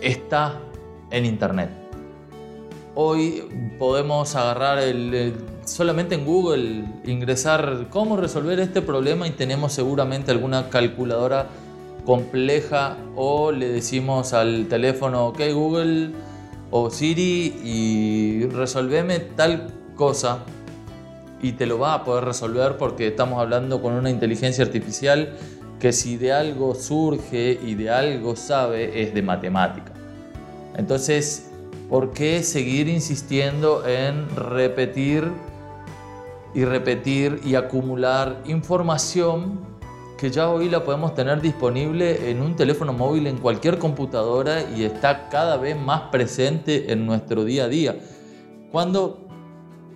está 0.00 0.58
en 1.10 1.26
Internet. 1.26 1.83
Hoy 2.96 3.42
podemos 3.76 4.36
agarrar 4.36 4.78
solamente 5.64 6.14
en 6.14 6.24
Google, 6.24 6.84
ingresar 7.04 7.88
cómo 7.90 8.16
resolver 8.16 8.60
este 8.60 8.82
problema 8.82 9.26
y 9.26 9.32
tenemos 9.32 9.72
seguramente 9.72 10.30
alguna 10.30 10.70
calculadora 10.70 11.48
compleja 12.04 12.96
o 13.16 13.50
le 13.50 13.68
decimos 13.68 14.32
al 14.32 14.66
teléfono, 14.68 15.26
ok 15.26 15.40
Google 15.52 16.10
o 16.70 16.88
Siri 16.88 17.56
y 17.64 18.46
resolveme 18.46 19.18
tal 19.18 19.72
cosa 19.96 20.44
y 21.42 21.52
te 21.52 21.66
lo 21.66 21.80
va 21.80 21.94
a 21.94 22.04
poder 22.04 22.24
resolver 22.24 22.76
porque 22.76 23.08
estamos 23.08 23.40
hablando 23.40 23.82
con 23.82 23.94
una 23.94 24.08
inteligencia 24.08 24.64
artificial 24.64 25.32
que 25.80 25.92
si 25.92 26.16
de 26.16 26.32
algo 26.32 26.76
surge 26.76 27.58
y 27.60 27.74
de 27.74 27.90
algo 27.90 28.36
sabe 28.36 29.02
es 29.02 29.12
de 29.14 29.22
matemática. 29.22 29.92
Entonces, 30.76 31.50
¿por 31.88 32.12
qué 32.12 32.42
seguir 32.42 32.88
insistiendo 32.88 33.86
en 33.86 34.28
repetir 34.36 35.30
y 36.54 36.64
repetir 36.64 37.40
y 37.44 37.54
acumular 37.56 38.42
información 38.46 39.60
que 40.18 40.30
ya 40.30 40.48
hoy 40.48 40.68
la 40.68 40.84
podemos 40.84 41.14
tener 41.14 41.40
disponible 41.40 42.30
en 42.30 42.40
un 42.40 42.54
teléfono 42.56 42.92
móvil, 42.92 43.26
en 43.26 43.38
cualquier 43.38 43.78
computadora 43.78 44.62
y 44.74 44.84
está 44.84 45.28
cada 45.28 45.56
vez 45.56 45.76
más 45.76 46.02
presente 46.12 46.92
en 46.92 47.04
nuestro 47.04 47.44
día 47.44 47.64
a 47.64 47.68
día? 47.68 47.96
¿Cuándo 48.70 49.18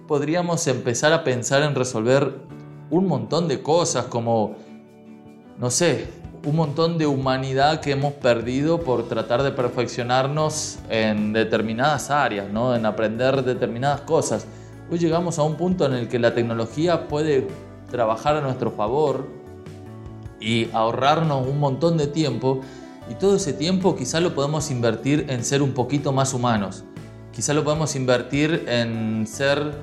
podríamos 0.06 0.66
empezar 0.66 1.12
a 1.12 1.22
pensar 1.24 1.62
en 1.62 1.74
resolver 1.74 2.34
un 2.90 3.06
montón 3.06 3.46
de 3.48 3.62
cosas 3.62 4.06
como 4.06 4.56
no 5.58 5.70
sé, 5.70 6.06
un 6.48 6.56
montón 6.56 6.96
de 6.96 7.06
humanidad 7.06 7.80
que 7.80 7.92
hemos 7.92 8.14
perdido 8.14 8.80
por 8.80 9.06
tratar 9.06 9.42
de 9.42 9.52
perfeccionarnos 9.52 10.78
en 10.88 11.34
determinadas 11.34 12.10
áreas, 12.10 12.50
¿no? 12.50 12.74
en 12.74 12.86
aprender 12.86 13.44
determinadas 13.44 14.00
cosas. 14.00 14.46
Hoy 14.90 14.98
llegamos 14.98 15.38
a 15.38 15.42
un 15.42 15.56
punto 15.56 15.84
en 15.84 15.92
el 15.92 16.08
que 16.08 16.18
la 16.18 16.32
tecnología 16.32 17.06
puede 17.06 17.46
trabajar 17.90 18.36
a 18.36 18.40
nuestro 18.40 18.70
favor 18.70 19.28
y 20.40 20.70
ahorrarnos 20.72 21.46
un 21.46 21.60
montón 21.60 21.98
de 21.98 22.06
tiempo 22.06 22.62
y 23.10 23.14
todo 23.14 23.36
ese 23.36 23.52
tiempo 23.52 23.94
quizá 23.94 24.18
lo 24.18 24.34
podemos 24.34 24.70
invertir 24.70 25.26
en 25.28 25.44
ser 25.44 25.60
un 25.60 25.72
poquito 25.72 26.12
más 26.12 26.32
humanos. 26.32 26.82
Quizá 27.30 27.52
lo 27.52 27.62
podemos 27.62 27.94
invertir 27.94 28.64
en 28.68 29.26
ser 29.26 29.74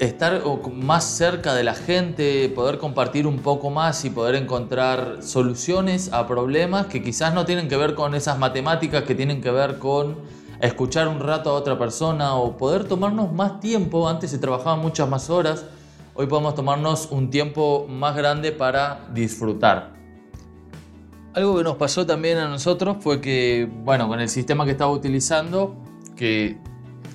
estar 0.00 0.42
más 0.72 1.04
cerca 1.04 1.54
de 1.54 1.62
la 1.62 1.74
gente, 1.74 2.48
poder 2.48 2.78
compartir 2.78 3.26
un 3.26 3.40
poco 3.40 3.68
más 3.68 4.02
y 4.06 4.10
poder 4.10 4.34
encontrar 4.34 5.18
soluciones 5.22 6.10
a 6.14 6.26
problemas 6.26 6.86
que 6.86 7.02
quizás 7.02 7.34
no 7.34 7.44
tienen 7.44 7.68
que 7.68 7.76
ver 7.76 7.94
con 7.94 8.14
esas 8.14 8.38
matemáticas, 8.38 9.04
que 9.04 9.14
tienen 9.14 9.42
que 9.42 9.50
ver 9.50 9.78
con 9.78 10.16
escuchar 10.60 11.06
un 11.06 11.20
rato 11.20 11.50
a 11.50 11.52
otra 11.52 11.78
persona 11.78 12.34
o 12.34 12.56
poder 12.56 12.84
tomarnos 12.84 13.30
más 13.30 13.60
tiempo. 13.60 14.08
Antes 14.08 14.30
se 14.30 14.38
trabajaban 14.38 14.80
muchas 14.80 15.06
más 15.06 15.28
horas, 15.28 15.66
hoy 16.14 16.26
podemos 16.26 16.54
tomarnos 16.54 17.08
un 17.10 17.28
tiempo 17.28 17.86
más 17.86 18.16
grande 18.16 18.52
para 18.52 19.06
disfrutar. 19.12 19.92
Algo 21.34 21.58
que 21.58 21.62
nos 21.62 21.76
pasó 21.76 22.06
también 22.06 22.38
a 22.38 22.48
nosotros 22.48 22.96
fue 23.00 23.20
que, 23.20 23.68
bueno, 23.84 24.08
con 24.08 24.18
el 24.18 24.30
sistema 24.30 24.64
que 24.64 24.70
estaba 24.70 24.90
utilizando, 24.90 25.76
que 26.16 26.56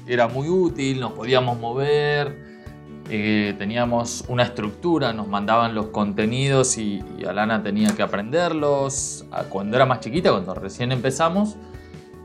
era 0.05 0.27
muy 0.27 0.49
útil, 0.49 0.99
nos 0.99 1.13
podíamos 1.13 1.59
mover, 1.59 2.44
eh, 3.09 3.53
teníamos 3.59 4.23
una 4.27 4.43
estructura, 4.43 5.13
nos 5.13 5.27
mandaban 5.27 5.75
los 5.75 5.87
contenidos 5.87 6.77
y, 6.79 7.03
Alana 7.27 7.61
tenía 7.61 7.89
que 7.95 8.01
aprenderlos. 8.01 9.25
Cuando 9.49 9.75
era 9.75 9.85
más 9.85 9.99
chiquita, 9.99 10.31
cuando 10.31 10.55
recién 10.55 10.91
empezamos, 10.91 11.55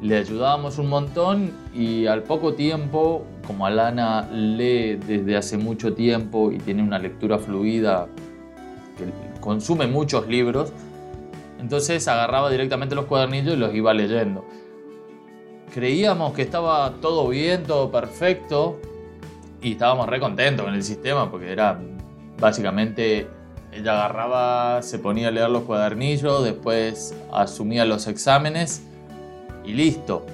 le 0.00 0.16
ayudábamos 0.16 0.78
un 0.78 0.88
montón 0.88 1.52
y 1.74 2.06
al 2.06 2.22
poco 2.22 2.54
tiempo, 2.54 3.26
como 3.46 3.66
Alana 3.66 4.28
lee 4.32 4.96
desde 4.96 5.36
hace 5.36 5.58
mucho 5.58 5.92
tiempo 5.92 6.50
y 6.50 6.58
tiene 6.58 6.82
una 6.82 6.98
lectura 6.98 7.38
fluida, 7.38 8.08
que 8.96 9.04
consume 9.40 9.86
muchos 9.86 10.26
libros, 10.28 10.72
entonces 11.60 12.08
agarraba 12.08 12.50
directamente 12.50 12.94
los 12.94 13.04
cuadernillos 13.04 13.54
y 13.54 13.58
los 13.58 13.74
iba 13.74 13.92
leyendo. 13.92 14.46
Creíamos 15.74 16.32
que 16.32 16.42
estaba 16.42 16.94
todo 17.02 17.28
bien, 17.28 17.64
todo 17.64 17.90
perfecto, 17.90 18.80
y 19.62 19.72
estábamos 19.72 20.08
re 20.08 20.20
contentos 20.20 20.64
con 20.64 20.74
el 20.74 20.82
sistema 20.82 21.30
porque 21.30 21.52
era 21.52 21.80
básicamente 22.38 23.28
ella 23.72 23.92
agarraba, 23.92 24.82
se 24.82 24.98
ponía 24.98 25.28
a 25.28 25.30
leer 25.30 25.48
los 25.48 25.62
cuadernillos, 25.62 26.42
después 26.42 27.14
asumía 27.32 27.84
los 27.84 28.06
exámenes 28.08 28.82
y 29.64 29.74
listo. 29.74 30.26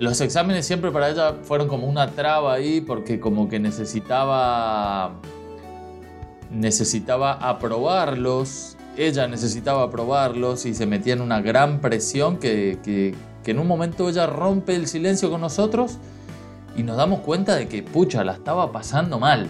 Los 0.00 0.20
exámenes 0.20 0.66
siempre 0.66 0.90
para 0.90 1.10
ella 1.10 1.36
fueron 1.42 1.68
como 1.68 1.86
una 1.86 2.10
traba 2.10 2.54
ahí 2.54 2.80
porque 2.80 3.20
como 3.20 3.48
que 3.48 3.60
necesitaba 3.60 5.12
necesitaba 6.50 7.34
aprobarlos, 7.34 8.76
ella 8.96 9.28
necesitaba 9.28 9.84
aprobarlos 9.84 10.66
y 10.66 10.74
se 10.74 10.86
metía 10.86 11.14
en 11.14 11.20
una 11.20 11.40
gran 11.40 11.80
presión 11.80 12.38
que, 12.38 12.78
que, 12.82 13.14
que 13.44 13.50
en 13.52 13.58
un 13.58 13.66
momento 13.66 14.08
ella 14.08 14.26
rompe 14.26 14.74
el 14.74 14.86
silencio 14.86 15.30
con 15.30 15.40
nosotros 15.40 15.98
y 16.76 16.82
nos 16.82 16.96
damos 16.96 17.20
cuenta 17.20 17.56
de 17.56 17.68
que, 17.68 17.82
pucha, 17.82 18.24
la 18.24 18.32
estaba 18.32 18.72
pasando 18.72 19.18
mal. 19.18 19.48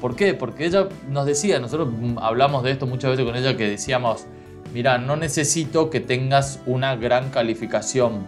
¿Por 0.00 0.16
qué? 0.16 0.34
Porque 0.34 0.66
ella 0.66 0.88
nos 1.08 1.26
decía, 1.26 1.60
nosotros 1.60 1.88
hablamos 2.20 2.62
de 2.62 2.72
esto 2.72 2.86
muchas 2.86 3.12
veces 3.12 3.24
con 3.24 3.36
ella, 3.36 3.56
que 3.56 3.68
decíamos, 3.68 4.26
mira, 4.72 4.98
no 4.98 5.16
necesito 5.16 5.90
que 5.90 6.00
tengas 6.00 6.60
una 6.66 6.96
gran 6.96 7.30
calificación. 7.30 8.26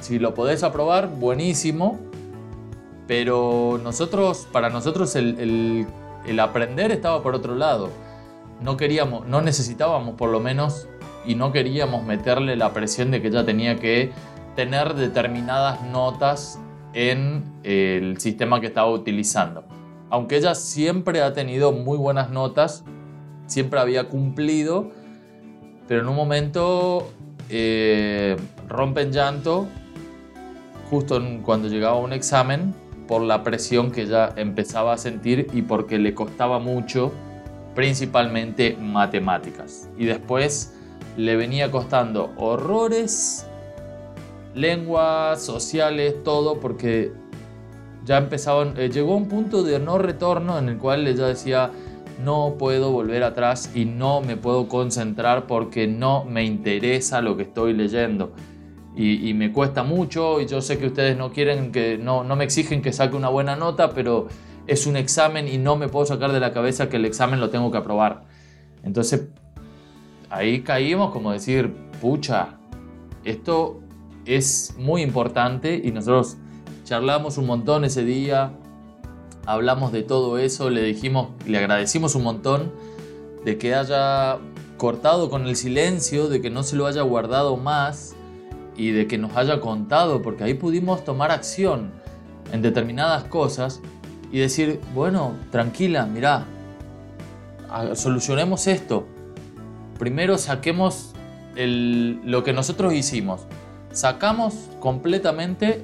Si 0.00 0.18
lo 0.18 0.34
podés 0.34 0.62
aprobar, 0.62 1.08
buenísimo, 1.08 1.98
pero 3.06 3.80
nosotros, 3.82 4.46
para 4.52 4.70
nosotros 4.70 5.16
el, 5.16 5.38
el, 5.40 5.86
el 6.26 6.40
aprender 6.40 6.92
estaba 6.92 7.22
por 7.22 7.34
otro 7.34 7.54
lado. 7.54 7.90
no 8.60 8.76
queríamos, 8.76 9.26
no 9.26 9.40
necesitábamos 9.40 10.14
por 10.14 10.30
lo 10.30 10.40
menos 10.40 10.88
y 11.24 11.34
no 11.34 11.52
queríamos 11.52 12.04
meterle 12.04 12.56
la 12.56 12.72
presión 12.72 13.10
de 13.10 13.20
que 13.20 13.28
ella 13.28 13.44
tenía 13.44 13.76
que 13.76 14.12
tener 14.56 14.94
determinadas 14.94 15.82
notas 15.82 16.58
en 16.98 17.44
el 17.62 18.18
sistema 18.18 18.60
que 18.60 18.66
estaba 18.66 18.90
utilizando. 18.90 19.62
Aunque 20.10 20.36
ella 20.36 20.56
siempre 20.56 21.22
ha 21.22 21.32
tenido 21.32 21.70
muy 21.70 21.96
buenas 21.96 22.30
notas, 22.30 22.82
siempre 23.46 23.78
había 23.78 24.08
cumplido, 24.08 24.90
pero 25.86 26.00
en 26.00 26.08
un 26.08 26.16
momento 26.16 27.08
eh, 27.50 28.36
rompe 28.66 29.02
en 29.02 29.12
llanto 29.12 29.68
justo 30.90 31.22
cuando 31.44 31.68
llegaba 31.68 31.98
un 31.98 32.12
examen 32.12 32.74
por 33.06 33.22
la 33.22 33.44
presión 33.44 33.92
que 33.92 34.02
ella 34.02 34.32
empezaba 34.34 34.92
a 34.92 34.98
sentir 34.98 35.46
y 35.52 35.62
porque 35.62 35.98
le 35.98 36.14
costaba 36.14 36.58
mucho, 36.58 37.12
principalmente 37.76 38.76
matemáticas. 38.76 39.88
Y 39.96 40.06
después 40.06 40.74
le 41.16 41.36
venía 41.36 41.70
costando 41.70 42.32
horrores, 42.38 43.47
lenguas, 44.58 45.42
sociales, 45.42 46.22
todo, 46.24 46.60
porque 46.60 47.12
ya 48.04 48.18
empezaban, 48.18 48.74
eh, 48.76 48.88
llegó 48.90 49.16
un 49.16 49.28
punto 49.28 49.62
de 49.62 49.78
no 49.78 49.98
retorno 49.98 50.58
en 50.58 50.68
el 50.68 50.78
cual 50.78 51.06
ella 51.06 51.26
decía, 51.26 51.70
no 52.24 52.56
puedo 52.58 52.90
volver 52.90 53.22
atrás 53.22 53.70
y 53.74 53.84
no 53.84 54.20
me 54.20 54.36
puedo 54.36 54.68
concentrar 54.68 55.46
porque 55.46 55.86
no 55.86 56.24
me 56.24 56.44
interesa 56.44 57.20
lo 57.20 57.36
que 57.36 57.44
estoy 57.44 57.72
leyendo. 57.72 58.32
Y, 58.96 59.32
me 59.34 59.52
cuesta 59.52 59.84
mucho 59.84 60.40
y 60.40 60.46
yo 60.46 60.60
sé 60.60 60.76
que 60.76 60.88
ustedes 60.88 61.16
no 61.16 61.30
quieren 61.30 61.70
que, 61.70 61.96
no, 61.98 62.24
no 62.24 62.34
me 62.34 62.42
exigen 62.42 62.82
que 62.82 62.92
saque 62.92 63.14
una 63.14 63.28
buena 63.28 63.54
nota, 63.54 63.90
pero 63.90 64.26
es 64.66 64.88
un 64.88 64.96
examen 64.96 65.46
y 65.46 65.56
no 65.56 65.76
me 65.76 65.86
puedo 65.86 66.04
sacar 66.04 66.32
de 66.32 66.40
la 66.40 66.52
cabeza 66.52 66.88
que 66.88 66.96
el 66.96 67.04
examen 67.04 67.38
lo 67.38 67.48
tengo 67.48 67.70
que 67.70 67.78
aprobar. 67.78 68.24
Entonces 68.82 69.28
ahí 70.30 70.62
caímos 70.62 71.12
como 71.12 71.30
decir, 71.30 71.72
pucha, 72.00 72.58
esto 73.22 73.82
es 74.36 74.74
muy 74.78 75.02
importante 75.02 75.80
y 75.82 75.90
nosotros 75.90 76.36
charlamos 76.84 77.38
un 77.38 77.46
montón 77.46 77.84
ese 77.84 78.04
día, 78.04 78.52
hablamos 79.46 79.92
de 79.92 80.02
todo 80.02 80.38
eso, 80.38 80.70
le 80.70 80.82
dijimos, 80.82 81.30
le 81.46 81.58
agradecimos 81.58 82.14
un 82.14 82.24
montón 82.24 82.72
de 83.44 83.58
que 83.58 83.74
haya 83.74 84.38
cortado 84.76 85.30
con 85.30 85.46
el 85.46 85.56
silencio, 85.56 86.28
de 86.28 86.40
que 86.40 86.50
no 86.50 86.62
se 86.62 86.76
lo 86.76 86.86
haya 86.86 87.02
guardado 87.02 87.56
más 87.56 88.14
y 88.76 88.90
de 88.90 89.06
que 89.06 89.18
nos 89.18 89.36
haya 89.36 89.60
contado, 89.60 90.22
porque 90.22 90.44
ahí 90.44 90.54
pudimos 90.54 91.04
tomar 91.04 91.30
acción 91.30 91.90
en 92.52 92.62
determinadas 92.62 93.24
cosas 93.24 93.80
y 94.30 94.38
decir, 94.38 94.80
bueno, 94.94 95.34
tranquila, 95.50 96.06
mirá, 96.06 96.46
solucionemos 97.94 98.66
esto 98.66 99.06
primero 99.98 100.38
saquemos 100.38 101.12
lo 101.56 102.44
que 102.44 102.52
nosotros 102.52 102.94
hicimos. 102.94 103.42
Sacamos 103.98 104.54
completamente 104.78 105.82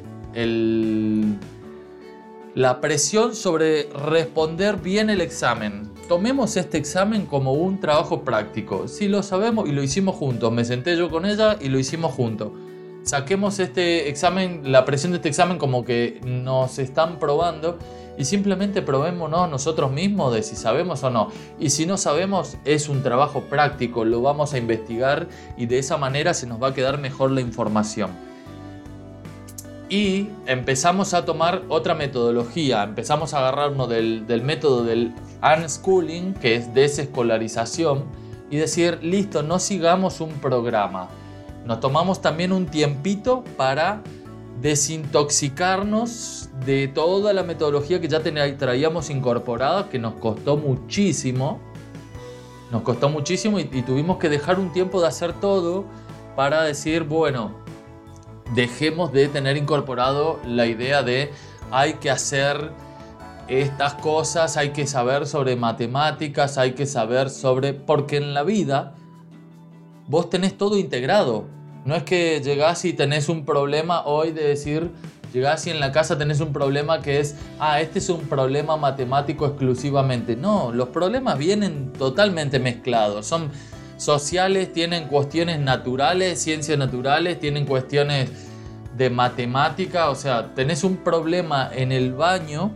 la 2.54 2.80
presión 2.80 3.34
sobre 3.34 3.88
responder 3.88 4.76
bien 4.76 5.10
el 5.10 5.20
examen. 5.20 5.90
Tomemos 6.08 6.56
este 6.56 6.78
examen 6.78 7.26
como 7.26 7.54
un 7.54 7.80
trabajo 7.80 8.22
práctico. 8.22 8.86
Si 8.86 9.08
lo 9.08 9.24
sabemos 9.24 9.68
y 9.68 9.72
lo 9.72 9.82
hicimos 9.82 10.14
juntos, 10.14 10.52
me 10.52 10.64
senté 10.64 10.96
yo 10.96 11.10
con 11.10 11.26
ella 11.26 11.58
y 11.60 11.70
lo 11.70 11.80
hicimos 11.80 12.14
juntos. 12.14 12.52
Saquemos 13.04 13.58
este 13.58 14.08
examen, 14.08 14.72
la 14.72 14.86
presión 14.86 15.12
de 15.12 15.16
este 15.16 15.28
examen 15.28 15.58
como 15.58 15.84
que 15.84 16.20
nos 16.24 16.78
están 16.78 17.18
probando 17.18 17.78
y 18.16 18.24
simplemente 18.24 18.80
probémonos 18.80 19.50
nosotros 19.50 19.92
mismos 19.92 20.32
de 20.32 20.42
si 20.42 20.56
sabemos 20.56 21.02
o 21.04 21.10
no. 21.10 21.28
Y 21.60 21.68
si 21.68 21.84
no 21.84 21.98
sabemos, 21.98 22.56
es 22.64 22.88
un 22.88 23.02
trabajo 23.02 23.42
práctico, 23.42 24.06
lo 24.06 24.22
vamos 24.22 24.54
a 24.54 24.58
investigar 24.58 25.28
y 25.58 25.66
de 25.66 25.80
esa 25.80 25.98
manera 25.98 26.32
se 26.32 26.46
nos 26.46 26.62
va 26.62 26.68
a 26.68 26.74
quedar 26.74 26.98
mejor 26.98 27.30
la 27.30 27.42
información. 27.42 28.10
Y 29.90 30.28
empezamos 30.46 31.12
a 31.12 31.26
tomar 31.26 31.62
otra 31.68 31.94
metodología, 31.94 32.84
empezamos 32.84 33.34
a 33.34 33.40
agarrarnos 33.40 33.86
del, 33.86 34.26
del 34.26 34.40
método 34.40 34.82
del 34.82 35.12
unschooling, 35.42 36.32
que 36.32 36.54
es 36.56 36.72
desescolarización, 36.72 38.04
y 38.50 38.56
decir, 38.56 38.98
listo, 39.02 39.42
no 39.42 39.58
sigamos 39.58 40.22
un 40.22 40.30
programa. 40.30 41.10
Nos 41.64 41.80
tomamos 41.80 42.20
también 42.20 42.52
un 42.52 42.66
tiempito 42.66 43.42
para 43.56 44.02
desintoxicarnos 44.60 46.50
de 46.64 46.88
toda 46.88 47.32
la 47.32 47.42
metodología 47.42 48.00
que 48.00 48.08
ya 48.08 48.22
traíamos 48.22 49.10
incorporada, 49.10 49.88
que 49.88 49.98
nos 49.98 50.14
costó 50.14 50.56
muchísimo. 50.56 51.60
Nos 52.70 52.82
costó 52.82 53.08
muchísimo 53.08 53.58
y, 53.58 53.64
tuvimos 53.64 54.18
que 54.18 54.28
dejar 54.28 54.58
un 54.58 54.72
tiempo 54.72 55.00
de 55.00 55.08
hacer 55.08 55.32
todo 55.34 55.84
para 56.36 56.62
decir, 56.62 57.04
bueno, 57.04 57.52
dejemos 58.54 59.12
de 59.12 59.28
tener 59.28 59.56
incorporado 59.56 60.40
la 60.46 60.66
idea 60.66 61.02
de 61.02 61.30
hay 61.70 61.94
que 61.94 62.10
hacer 62.10 62.72
estas 63.48 63.94
cosas, 63.94 64.56
hay 64.56 64.70
que 64.70 64.86
saber 64.86 65.26
sobre 65.26 65.56
matemáticas, 65.56 66.58
hay 66.58 66.72
que 66.72 66.86
saber 66.86 67.30
sobre... 67.30 67.74
Porque 67.74 68.16
en 68.16 68.34
la 68.34 68.42
vida 68.42 68.94
vos 70.06 70.30
tenés 70.30 70.56
todo 70.56 70.78
integrado. 70.78 71.46
No 71.84 71.94
es 71.94 72.02
que 72.02 72.40
llegás 72.42 72.84
y 72.84 72.92
tenés 72.92 73.28
un 73.28 73.44
problema 73.44 74.04
hoy 74.04 74.32
de 74.32 74.44
decir, 74.44 74.90
llegás 75.32 75.66
y 75.66 75.70
en 75.70 75.80
la 75.80 75.92
casa 75.92 76.16
tenés 76.16 76.40
un 76.40 76.52
problema 76.52 77.02
que 77.02 77.20
es, 77.20 77.36
ah, 77.58 77.80
este 77.80 77.98
es 77.98 78.08
un 78.08 78.22
problema 78.22 78.76
matemático 78.76 79.46
exclusivamente. 79.46 80.36
No, 80.36 80.72
los 80.72 80.88
problemas 80.88 81.38
vienen 81.38 81.92
totalmente 81.92 82.58
mezclados. 82.58 83.26
Son 83.26 83.50
sociales, 83.98 84.72
tienen 84.72 85.08
cuestiones 85.08 85.60
naturales, 85.60 86.40
ciencias 86.40 86.78
naturales, 86.78 87.38
tienen 87.38 87.66
cuestiones 87.66 88.30
de 88.96 89.10
matemática. 89.10 90.08
O 90.08 90.14
sea, 90.14 90.54
tenés 90.54 90.84
un 90.84 90.96
problema 90.96 91.70
en 91.74 91.92
el 91.92 92.14
baño 92.14 92.72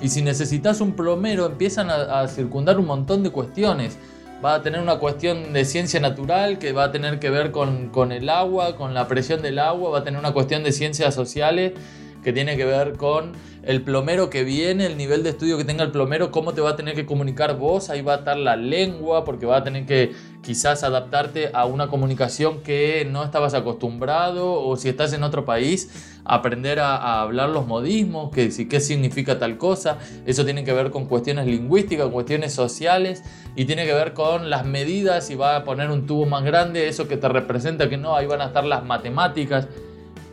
y 0.00 0.08
si 0.08 0.22
necesitas 0.22 0.80
un 0.80 0.92
plomero 0.92 1.44
empiezan 1.44 1.90
a, 1.90 2.20
a 2.20 2.28
circundar 2.28 2.78
un 2.78 2.86
montón 2.86 3.22
de 3.22 3.30
cuestiones 3.30 3.98
va 4.44 4.54
a 4.54 4.62
tener 4.62 4.80
una 4.80 4.98
cuestión 4.98 5.52
de 5.52 5.64
ciencia 5.64 6.00
natural 6.00 6.58
que 6.58 6.72
va 6.72 6.84
a 6.84 6.92
tener 6.92 7.18
que 7.18 7.30
ver 7.30 7.50
con, 7.50 8.12
el 8.12 8.28
agua, 8.28 8.76
con 8.76 8.94
la 8.94 9.08
presión 9.08 9.42
del 9.42 9.58
agua, 9.58 9.90
va 9.90 9.98
a 9.98 10.04
tener 10.04 10.20
una 10.20 10.32
cuestión 10.32 10.62
de 10.62 10.72
ciencias 10.72 11.14
sociales 11.14 11.72
que 12.26 12.32
tiene 12.32 12.56
que 12.56 12.64
ver 12.64 12.94
con 12.94 13.34
el 13.62 13.82
plomero 13.82 14.30
que 14.30 14.42
viene, 14.42 14.86
el 14.86 14.96
nivel 14.96 15.22
de 15.22 15.30
estudio 15.30 15.56
que 15.56 15.64
tenga 15.64 15.84
el 15.84 15.92
plomero, 15.92 16.32
cómo 16.32 16.54
te 16.54 16.60
va 16.60 16.70
a 16.70 16.76
tener 16.76 16.96
que 16.96 17.06
comunicar 17.06 17.56
vos, 17.56 17.88
ahí 17.88 18.02
va 18.02 18.14
a 18.14 18.16
estar 18.16 18.36
la 18.36 18.56
lengua, 18.56 19.24
porque 19.24 19.46
va 19.46 19.58
a 19.58 19.62
tener 19.62 19.86
que 19.86 20.10
quizás 20.42 20.82
adaptarte 20.82 21.50
a 21.54 21.66
una 21.66 21.86
comunicación 21.86 22.64
que 22.64 23.06
no 23.08 23.22
estabas 23.22 23.54
acostumbrado, 23.54 24.60
o 24.60 24.76
si 24.76 24.88
estás 24.88 25.12
en 25.12 25.22
otro 25.22 25.44
país, 25.44 26.18
aprender 26.24 26.80
a, 26.80 27.20
hablar 27.22 27.50
los 27.50 27.64
modismos, 27.64 28.32
que 28.32 28.50
si 28.50 28.66
qué 28.66 28.80
significa 28.80 29.38
tal 29.38 29.56
cosa, 29.56 29.98
eso 30.26 30.44
tiene 30.44 30.64
que 30.64 30.72
ver 30.72 30.90
con 30.90 31.06
cuestiones 31.06 31.46
lingüísticas, 31.46 32.08
cuestiones 32.08 32.52
sociales, 32.52 33.22
y 33.54 33.66
tiene 33.66 33.86
que 33.86 33.94
ver 33.94 34.14
con 34.14 34.50
las 34.50 34.66
medidas, 34.66 35.28
si 35.28 35.36
va 35.36 35.54
a 35.54 35.62
poner 35.62 35.92
un 35.92 36.08
tubo 36.08 36.26
más 36.26 36.42
grande, 36.42 36.88
eso 36.88 37.06
que 37.06 37.18
te 37.18 37.28
representa 37.28 37.88
que 37.88 37.96
no, 37.96 38.16
ahí 38.16 38.26
van 38.26 38.40
a 38.40 38.46
estar 38.46 38.64
las 38.64 38.84
matemáticas, 38.84 39.68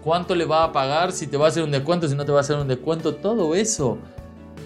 cuánto 0.04 0.36
le 0.36 0.46
va 0.46 0.66
a 0.66 0.72
pagar, 0.72 1.12
si 1.12 1.28
te 1.28 1.38
va 1.38 1.46
a 1.46 1.50
hacer 1.50 1.64
un 1.64 1.72
descuento, 1.72 2.08
si 2.08 2.16
no 2.16 2.26
te 2.26 2.32
va 2.32 2.40
a 2.40 2.42
hacer 2.42 2.58
un 2.58 2.68
descuento, 2.68 3.16
todo 3.16 3.56
eso 3.56 3.98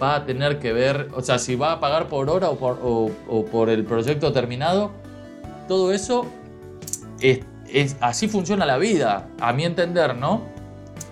va 0.01 0.15
a 0.15 0.25
tener 0.25 0.59
que 0.59 0.73
ver, 0.73 1.09
o 1.15 1.21
sea, 1.21 1.39
si 1.39 1.55
va 1.55 1.73
a 1.73 1.79
pagar 1.79 2.07
por 2.07 2.29
hora 2.29 2.49
o 2.49 3.45
por, 3.51 3.69
el 3.69 3.85
proyecto 3.85 4.31
terminado, 4.31 4.91
todo 5.67 5.91
eso 5.91 6.25
es, 7.19 7.39
es, 7.71 7.97
así 7.99 8.27
funciona 8.27 8.65
la 8.65 8.77
vida, 8.77 9.27
a 9.39 9.53
mi 9.53 9.65
entender, 9.65 10.15
¿no? 10.15 10.41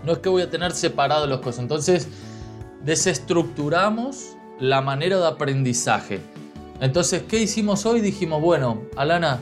No 0.03 0.13
es 0.13 0.19
que 0.19 0.29
voy 0.29 0.43
a 0.43 0.49
tener 0.49 0.71
separados 0.71 1.27
los 1.27 1.39
cosas. 1.39 1.61
Entonces, 1.61 2.07
desestructuramos 2.83 4.35
la 4.59 4.81
manera 4.81 5.17
de 5.17 5.27
aprendizaje. 5.27 6.21
Entonces, 6.79 7.23
¿qué 7.27 7.39
hicimos 7.41 7.85
hoy? 7.85 8.01
Dijimos, 8.01 8.41
bueno, 8.41 8.83
Alana, 8.95 9.39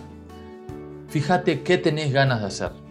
fíjate 1.10 1.64
qué 1.64 1.78
tenés 1.78 2.14
ganas 2.14 2.42
de 2.42 2.48
hacer. 2.48 2.83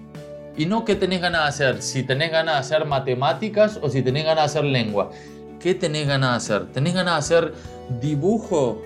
Y 0.56 0.66
no 0.66 0.84
qué 0.84 0.94
tenés 0.94 1.20
ganas 1.20 1.42
de 1.42 1.48
hacer, 1.48 1.82
si 1.82 2.02
tenés 2.02 2.30
ganas 2.30 2.54
de 2.54 2.60
hacer 2.60 2.86
matemáticas 2.86 3.78
o 3.80 3.88
si 3.88 4.02
tenés 4.02 4.24
ganas 4.24 4.52
de 4.52 4.58
hacer 4.58 4.64
lengua. 4.70 5.10
¿Qué 5.58 5.74
tenés 5.74 6.06
ganas 6.06 6.30
de 6.30 6.36
hacer? 6.36 6.72
¿Tenés 6.72 6.94
ganas 6.94 7.14
de 7.14 7.36
hacer 7.36 7.54
dibujo? 8.00 8.82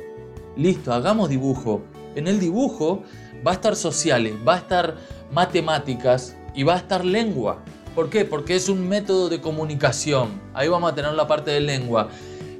Listo, 0.56 0.92
hagamos 0.92 1.28
dibujo. 1.28 1.82
En 2.14 2.28
el 2.28 2.38
dibujo 2.38 3.02
va 3.46 3.50
a 3.50 3.54
estar 3.54 3.74
sociales, 3.74 4.34
va 4.46 4.54
a 4.54 4.58
estar 4.58 4.96
matemáticas 5.32 6.36
y 6.54 6.62
va 6.62 6.74
a 6.74 6.78
estar 6.78 7.04
lengua. 7.04 7.58
¿Por 7.94 8.10
qué? 8.10 8.24
Porque 8.24 8.54
es 8.54 8.68
un 8.68 8.88
método 8.88 9.28
de 9.28 9.40
comunicación. 9.40 10.40
Ahí 10.54 10.68
vamos 10.68 10.92
a 10.92 10.94
tener 10.94 11.14
la 11.14 11.26
parte 11.26 11.50
de 11.50 11.60
lengua. 11.60 12.10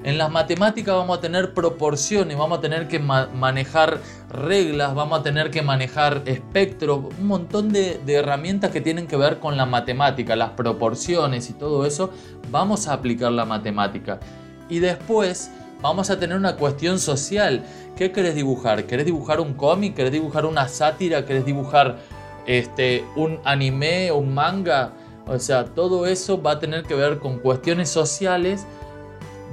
En 0.07 0.19
las 0.19 0.31
matemáticas 0.31 0.95
vamos 0.95 1.19
a 1.19 1.21
tener 1.21 1.53
proporciones, 1.53 2.38
vamos 2.38 2.59
a 2.59 2.61
tener 2.61 2.87
que 2.87 3.01
manejar 3.01 3.99
reglas, 4.31 4.95
vamos 4.95 5.19
a 5.19 5.23
tener 5.25 5.51
que 5.51 5.62
manejar 5.62 6.23
espectro, 6.27 7.09
un 7.19 7.27
montón 7.27 7.73
de, 7.73 8.01
herramientas 8.07 8.71
que 8.71 8.81
tienen 8.81 9.09
que 9.09 9.16
ver 9.16 9.40
con 9.40 9.57
la 9.57 9.66
matemática, 9.66 10.37
las 10.37 10.51
proporciones 10.51 11.51
y 11.51 11.55
todo 11.55 11.85
eso. 11.85 12.11
Vamos 12.53 12.87
a 12.87 12.92
aplicar 12.92 13.33
la 13.33 13.45
matemática. 13.45 14.21
Y 14.69 14.79
después 14.79 15.51
vamos 15.83 16.09
a 16.09 16.21
tener 16.21 16.37
una 16.37 16.55
cuestión 16.55 17.01
social. 17.01 17.64
¿Qué 17.97 18.12
querés 18.12 18.37
dibujar? 18.37 18.85
¿Querés 18.85 19.07
dibujar 19.07 19.40
un 19.40 19.55
cómic? 19.55 19.97
¿Querés 19.97 20.12
dibujar 20.12 20.47
una 20.47 20.69
sátira? 20.69 21.27
¿Querés 21.27 21.45
dibujar 21.45 21.97
este, 22.47 23.05
un 23.16 23.40
anime, 23.42 24.12
un 24.12 24.33
manga? 24.33 24.92
O 25.27 25.37
sea, 25.40 25.64
todo 25.64 26.07
eso 26.07 26.40
va 26.40 26.53
a 26.53 26.59
tener 26.61 26.85
que 26.85 26.95
ver 26.95 27.19
con 27.19 27.40
cuestiones 27.40 27.88
sociales 27.88 28.69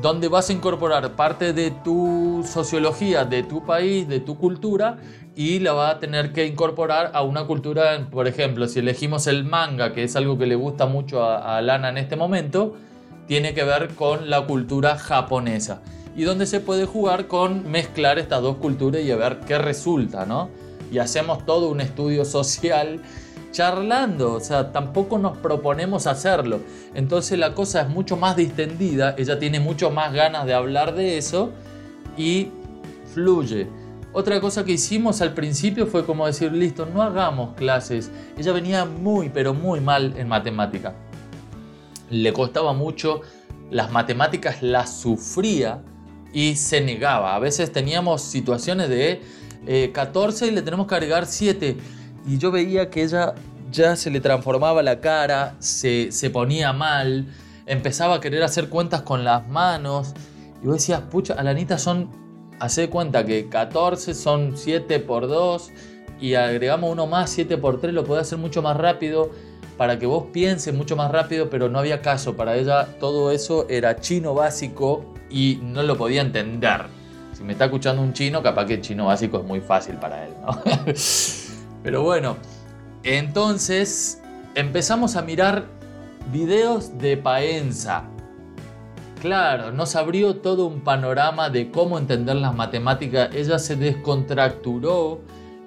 donde 0.02 0.28
vas 0.28 0.50
a 0.50 0.54
incorporar 0.54 1.16
parte 1.16 1.54
de 1.54 1.72
tu 1.72 2.44
sociología, 2.46 3.26
de 3.26 3.44
tu 3.44 3.66
país, 3.66 4.08
de 4.08 4.20
tu 4.20 4.38
cultura 4.38 4.98
y 5.36 5.60
la 5.60 5.74
va 5.74 5.90
a 5.90 6.00
tener 6.00 6.32
que 6.32 6.46
incorporar 6.46 7.12
a 7.14 7.24
una 7.24 7.46
cultura, 7.46 8.08
por 8.12 8.28
ejemplo, 8.28 8.68
si 8.68 8.80
elegimos 8.80 9.28
el 9.28 9.44
manga, 9.44 9.94
que 9.94 10.04
es 10.04 10.16
algo 10.16 10.38
que 10.38 10.46
le 10.46 10.56
gusta 10.56 10.86
mucho 10.86 11.24
a, 11.24 11.62
Lana 11.62 11.90
en 11.90 11.98
este 11.98 12.16
momento, 12.16 12.76
tiene 13.28 13.54
que 13.54 13.64
ver 13.64 13.90
con 13.96 14.30
la 14.30 14.46
cultura 14.46 14.98
japonesa 14.98 15.82
y 16.16 16.24
donde 16.24 16.46
se 16.46 16.60
puede 16.60 16.86
jugar 16.86 17.28
con 17.28 17.70
mezclar 17.72 18.20
estas 18.20 18.42
dos 18.42 18.58
culturas 18.58 19.02
y 19.02 19.12
a 19.12 19.16
ver 19.16 19.40
qué 19.48 19.58
resulta, 19.58 20.26
¿no? 20.26 20.50
Y 20.92 21.00
hacemos 21.00 21.46
todo 21.46 21.70
un 21.70 21.82
estudio 21.82 22.26
social 22.26 23.02
charlando, 23.54 24.34
o 24.34 24.40
sea, 24.42 24.74
tampoco 24.74 25.18
nos 25.18 25.38
proponemos 25.38 26.08
hacerlo. 26.08 26.60
Entonces 26.94 27.40
la 27.40 27.54
cosa 27.54 27.82
es 27.82 27.88
mucho 27.88 28.18
más 28.18 28.36
distendida, 28.36 29.16
ella 29.18 29.40
tiene 29.40 29.62
mucho 29.62 29.90
más 29.92 30.12
ganas 30.12 30.46
de 30.46 30.54
hablar 30.54 30.94
de 30.96 31.18
eso 31.18 31.52
y 32.18 32.50
fluye. 33.14 33.70
Otra 34.12 34.42
cosa 34.42 34.64
que 34.66 34.74
hicimos 34.74 35.22
al 35.22 35.34
principio 35.34 35.88
fue 35.88 36.06
como 36.06 36.28
decir, 36.28 36.52
listo, 36.52 36.86
no 36.86 37.02
hagamos 37.02 37.56
clases. 37.56 38.12
Ella 38.38 38.52
venía 38.52 38.86
muy, 38.86 39.30
pero 39.30 39.54
muy 39.54 39.80
mal 39.80 40.14
en 40.18 40.28
matemática. 40.28 40.94
Le 42.12 42.32
costaba 42.34 42.74
mucho, 42.74 43.22
las 43.72 43.92
matemáticas 43.92 44.62
las 44.62 45.00
sufría 45.00 45.82
y 46.32 46.56
se 46.56 46.82
negaba. 46.82 47.36
A 47.36 47.40
veces 47.40 47.72
teníamos 47.72 48.22
situaciones 48.22 48.90
de 48.90 49.92
14 49.94 50.46
eh, 50.46 50.48
y 50.50 50.52
le 50.52 50.62
tenemos 50.62 50.86
que 50.86 50.94
agregar 50.94 51.26
7. 51.26 51.78
Y 52.26 52.38
yo 52.38 52.52
veía 52.52 52.90
que 52.90 53.04
ella 53.04 53.34
ya 53.72 53.96
se 53.96 54.10
le 54.10 54.22
transformaba 54.22 54.84
la 54.84 55.02
cara, 55.02 55.56
se, 55.60 56.12
se 56.12 56.30
ponía 56.30 56.74
mal, 56.74 57.28
empezaba 57.66 58.16
a 58.16 58.20
querer 58.20 58.44
hacer 58.44 58.70
cuentas 58.70 59.02
con 59.02 59.24
las 59.24 59.48
manos. 59.48 60.14
Y 60.62 60.68
vos 60.68 60.76
decías, 60.76 61.02
pucha, 61.02 61.34
Alanita 61.34 61.78
son, 61.78 62.10
hace 62.60 62.90
cuenta 62.90 63.26
que 63.26 63.50
14 63.50 64.14
son 64.14 64.56
7 64.56 65.00
por 65.00 65.28
2 65.28 65.72
y 66.22 66.36
agregamos 66.36 66.92
uno 66.92 67.08
más, 67.08 67.30
7 67.32 67.58
por 67.58 67.82
3, 67.82 67.94
lo 67.94 68.06
podés 68.06 68.28
hacer 68.28 68.38
mucho 68.38 68.62
más 68.62 68.78
rápido 68.78 69.32
para 69.78 69.98
que 69.98 70.06
vos 70.06 70.26
pienses 70.32 70.74
mucho 70.74 70.96
más 70.96 71.12
rápido, 71.12 71.50
pero 71.50 71.68
no 71.70 71.80
había 71.80 72.02
caso. 72.02 72.36
Para 72.36 72.56
ella 72.56 72.88
todo 73.00 73.32
eso 73.32 73.66
era 73.70 74.00
chino 74.00 74.34
básico 74.34 75.14
y 75.30 75.60
no 75.62 75.84
lo 75.84 75.98
podía 75.98 76.22
entender. 76.22 76.84
Si 77.34 77.44
me 77.44 77.54
está 77.54 77.66
escuchando 77.66 78.02
un 78.02 78.14
chino, 78.14 78.44
capaz 78.44 78.66
que 78.66 78.80
chino 78.80 79.08
básico 79.08 79.40
es 79.40 79.44
muy 79.44 79.60
fácil 79.60 79.96
para 79.96 80.26
él, 80.26 80.34
¿no? 80.42 80.62
Pero 81.84 82.02
bueno, 82.02 82.38
entonces 83.04 84.22
empezamos 84.56 85.16
a 85.16 85.22
mirar 85.22 85.66
videos 86.32 86.98
de 86.98 87.18
Paenza. 87.18 88.06
Claro, 89.22 89.72
nos 89.72 89.96
abrió 89.96 90.38
todo 90.38 90.66
un 90.66 90.82
panorama 90.82 91.50
de 91.50 91.72
cómo 91.72 91.98
entender 91.98 92.38
las 92.38 92.56
matemáticas. 92.56 93.30
Ella 93.34 93.60
se 93.60 93.76
descontracturó. 93.76 95.22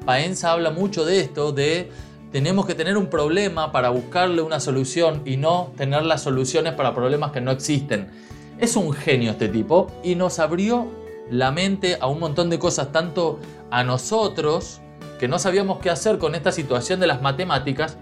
Paenza 0.04 0.52
habla 0.52 0.70
mucho 0.70 1.04
de 1.04 1.20
esto, 1.20 1.52
de 1.52 1.90
tenemos 2.32 2.66
que 2.66 2.74
tener 2.74 2.96
un 2.96 3.06
problema 3.06 3.72
para 3.72 3.90
buscarle 3.90 4.42
una 4.42 4.60
solución 4.60 5.22
y 5.24 5.36
no 5.36 5.72
tener 5.76 6.04
las 6.04 6.22
soluciones 6.22 6.74
para 6.74 6.94
problemas 6.94 7.32
que 7.32 7.40
no 7.40 7.50
existen. 7.50 8.10
Es 8.58 8.76
un 8.76 8.92
genio 8.92 9.32
este 9.32 9.48
tipo 9.48 9.86
y 10.02 10.14
nos 10.14 10.38
abrió 10.38 10.86
la 11.30 11.50
mente 11.50 11.98
a 12.00 12.06
un 12.06 12.20
montón 12.20 12.50
de 12.50 12.58
cosas, 12.58 12.92
tanto 12.92 13.40
a 13.70 13.84
nosotros, 13.84 14.80
que 15.18 15.28
no 15.28 15.38
sabíamos 15.38 15.78
qué 15.80 15.90
hacer 15.90 16.18
con 16.18 16.34
esta 16.34 16.52
situación 16.52 17.00
de 17.00 17.06
las 17.06 17.22
matemáticas, 17.22 17.96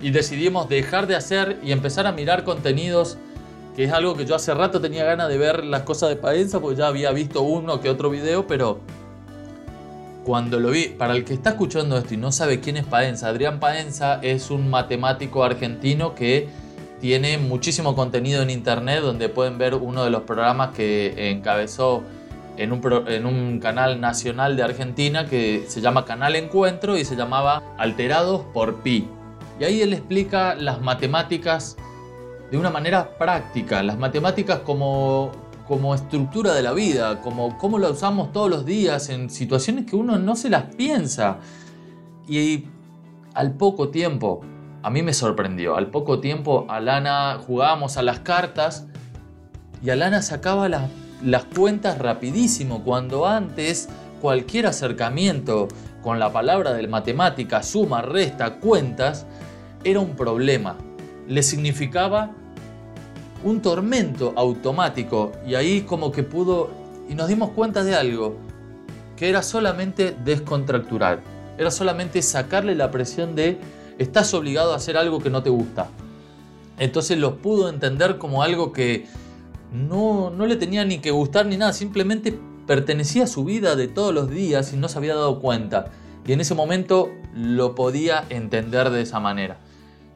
y 0.00 0.10
decidimos 0.10 0.68
dejar 0.68 1.06
de 1.06 1.16
hacer 1.16 1.58
y 1.62 1.72
empezar 1.72 2.06
a 2.06 2.12
mirar 2.12 2.44
contenidos, 2.44 3.18
que 3.76 3.84
es 3.84 3.92
algo 3.92 4.16
que 4.16 4.24
yo 4.24 4.34
hace 4.34 4.54
rato 4.54 4.80
tenía 4.80 5.04
ganas 5.04 5.28
de 5.28 5.38
ver 5.38 5.64
las 5.64 5.82
cosas 5.82 6.08
de 6.08 6.16
Paenza, 6.16 6.60
porque 6.60 6.76
ya 6.76 6.86
había 6.86 7.12
visto 7.12 7.42
uno 7.42 7.80
que 7.80 7.90
otro 7.90 8.10
video, 8.10 8.46
pero 8.46 8.80
cuando 10.24 10.58
lo 10.58 10.70
vi, 10.70 10.88
para 10.88 11.14
el 11.14 11.24
que 11.24 11.34
está 11.34 11.50
escuchando 11.50 11.98
esto 11.98 12.14
y 12.14 12.16
no 12.16 12.32
sabe 12.32 12.60
quién 12.60 12.76
es 12.76 12.84
Paenza, 12.84 13.28
Adrián 13.28 13.60
Paenza 13.60 14.20
es 14.22 14.50
un 14.50 14.70
matemático 14.70 15.44
argentino 15.44 16.14
que 16.14 16.48
tiene 17.00 17.38
muchísimo 17.38 17.94
contenido 17.94 18.42
en 18.42 18.50
internet 18.50 19.00
donde 19.00 19.28
pueden 19.28 19.56
ver 19.58 19.74
uno 19.74 20.04
de 20.04 20.10
los 20.10 20.22
programas 20.22 20.74
que 20.74 21.30
encabezó 21.30 22.02
en 22.56 22.72
un, 22.72 22.80
en 23.08 23.26
un, 23.26 23.60
canal 23.60 24.00
nacional 24.00 24.56
de 24.56 24.62
Argentina 24.62 25.26
que 25.26 25.64
se 25.68 25.80
llama 25.80 26.04
Canal 26.04 26.36
Encuentro 26.36 26.96
y 26.96 27.04
se 27.04 27.16
llamaba 27.16 27.62
Alterados 27.78 28.42
por 28.52 28.82
Pi. 28.82 29.08
Y 29.58 29.64
ahí 29.64 29.82
él 29.82 29.92
explica 29.92 30.54
las 30.54 30.80
matemáticas 30.80 31.76
de 32.50 32.58
una 32.58 32.70
manera 32.70 33.16
práctica, 33.18 33.82
las 33.82 33.98
matemáticas 33.98 34.60
como, 34.60 35.30
como 35.68 35.94
estructura 35.94 36.52
de 36.52 36.62
la 36.62 36.72
vida, 36.72 37.20
como 37.20 37.56
cómo 37.58 37.78
la 37.78 37.90
usamos 37.90 38.32
todos 38.32 38.50
los 38.50 38.64
días 38.64 39.08
en 39.08 39.30
situaciones 39.30 39.86
que 39.86 39.96
uno 39.96 40.18
no 40.18 40.34
se 40.36 40.50
las 40.50 40.64
piensa. 40.74 41.38
Y 42.26 42.66
al 43.34 43.52
poco 43.52 43.88
tiempo 43.90 44.42
a 44.82 44.90
mí 44.90 45.02
me 45.02 45.12
sorprendió. 45.12 45.76
Al 45.76 45.88
poco 45.88 46.20
tiempo, 46.20 46.66
Alana 46.68 47.38
jugábamos 47.46 47.96
a 47.96 48.02
las 48.02 48.20
cartas 48.20 48.86
y 49.82 49.90
Alana 49.90 50.22
sacaba 50.22 50.68
las 50.68 50.90
cuentas 51.54 51.98
rapidísimo, 51.98 52.82
cuando 52.84 53.26
antes 53.26 53.88
cualquier 54.20 54.66
acercamiento 54.66 55.68
con 56.02 56.18
la 56.18 56.32
palabra 56.32 56.72
de 56.72 56.86
matemática, 56.86 57.62
suma, 57.62 58.02
resta, 58.02 58.54
cuentas, 58.56 59.26
era 59.84 60.00
un 60.00 60.16
problema. 60.16 60.76
Le 61.28 61.42
significaba 61.42 62.30
un 63.42 63.62
tormento 63.62 64.32
automático 64.36 65.32
y 65.46 65.54
ahí 65.54 65.82
como 65.82 66.12
que 66.12 66.22
pudo 66.22 66.70
y 67.08 67.14
nos 67.14 67.28
dimos 67.28 67.50
cuenta 67.50 67.82
de 67.82 67.94
algo, 67.94 68.36
que 69.16 69.28
era 69.28 69.42
solamente 69.42 70.14
descontracturar, 70.24 71.20
era 71.58 71.70
solamente 71.70 72.22
sacarle 72.22 72.74
la 72.74 72.90
presión 72.90 73.34
de 73.34 73.58
estás 73.98 74.32
obligado 74.32 74.72
a 74.72 74.76
hacer 74.76 74.96
algo 74.96 75.18
que 75.20 75.28
no 75.28 75.42
te 75.42 75.50
gusta. 75.50 75.88
Entonces 76.78 77.18
los 77.18 77.34
pudo 77.34 77.68
entender 77.68 78.16
como 78.16 78.42
algo 78.42 78.72
que 78.72 79.06
no, 79.72 80.30
no 80.30 80.46
le 80.46 80.56
tenía 80.56 80.84
ni 80.84 80.98
que 80.98 81.10
gustar 81.10 81.46
ni 81.46 81.56
nada, 81.56 81.72
simplemente 81.72 82.38
pertenecía 82.66 83.24
a 83.24 83.26
su 83.26 83.44
vida 83.44 83.76
de 83.76 83.88
todos 83.88 84.14
los 84.14 84.30
días 84.30 84.72
y 84.72 84.76
no 84.76 84.88
se 84.88 84.98
había 84.98 85.14
dado 85.14 85.40
cuenta. 85.40 85.90
Y 86.26 86.32
en 86.32 86.40
ese 86.40 86.54
momento 86.54 87.10
lo 87.34 87.74
podía 87.74 88.24
entender 88.28 88.90
de 88.90 89.02
esa 89.02 89.20
manera. 89.20 89.58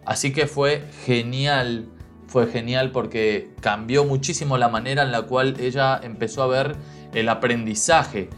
Así 0.04 0.32
que 0.32 0.46
fue 0.46 0.84
genial, 1.04 1.86
fue 2.26 2.46
genial 2.46 2.90
porque 2.92 3.50
cambió 3.60 4.04
muchísimo 4.04 4.58
la 4.58 4.68
manera 4.68 5.02
en 5.02 5.12
la 5.12 5.22
cual 5.22 5.56
ella 5.58 6.00
empezó 6.02 6.42
a 6.42 6.46
ver 6.46 6.76
el 7.14 7.28
aprendizaje. 7.28 8.28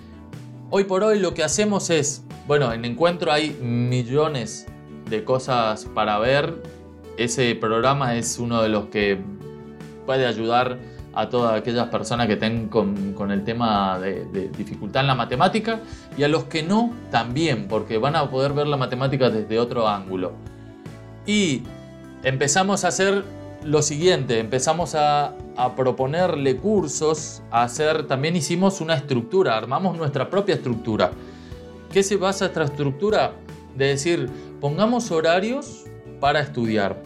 Hoy 0.71 0.85
por 0.85 1.03
hoy 1.03 1.19
lo 1.19 1.35
que 1.35 1.45
hacemos 1.45 1.91
es, 1.91 2.23
bueno, 2.47 2.73
en 2.73 2.85
encuentro 2.85 3.33
hay 3.33 3.51
millones 3.61 4.67
de 5.11 5.25
cosas 5.25 5.87
para 5.87 6.19
ver, 6.19 6.63
ese 7.17 7.55
programa 7.55 8.17
es 8.17 8.39
uno 8.39 8.63
de 8.63 8.69
los 8.69 8.87
que 8.87 9.19
puede 10.05 10.27
ayudar 10.27 10.79
a 11.17 11.31
todas 11.31 11.59
aquellas 11.59 11.89
personas 11.89 12.27
que 12.27 12.35
estén 12.35 12.69
con, 12.69 13.31
el 13.31 13.43
tema 13.43 13.99
de, 13.99 14.27
de, 14.27 14.51
dificultad 14.51 15.01
en 15.01 15.07
la 15.07 15.15
matemática 15.15 15.81
y 16.17 16.23
a 16.23 16.29
los 16.29 16.45
que 16.45 16.63
no 16.63 16.93
también, 17.11 17.69
porque 17.69 17.97
van 17.97 18.17
a 18.17 18.31
poder 18.31 18.53
ver 18.53 18.67
la 18.67 18.77
matemática 18.77 19.31
desde 19.31 19.59
otro 19.59 19.89
ángulo. 19.89 20.33
Y 21.25 21.63
empezamos 22.23 22.85
a 22.85 22.89
hacer 22.89 23.25
lo 23.65 23.81
siguiente, 23.81 24.39
empezamos 24.39 24.95
a, 24.95 25.33
a 25.57 25.75
proponerle 25.75 26.59
cursos, 26.59 27.43
a 27.51 27.63
hacer, 27.63 28.07
también 28.07 28.37
hicimos 28.37 28.83
una 28.83 28.95
estructura, 28.95 29.57
armamos 29.57 29.97
nuestra 29.97 30.29
propia 30.29 30.57
estructura. 30.57 31.13
¿Qué 31.93 32.03
se 32.03 32.17
basa 32.17 32.47
esta 32.47 32.65
estructura? 32.65 33.33
De 33.75 33.87
decir, 33.87 34.29
pongamos 34.61 35.11
horarios 35.11 35.85
para 36.21 36.41
estudiar, 36.41 37.03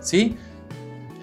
¿sí? 0.00 0.36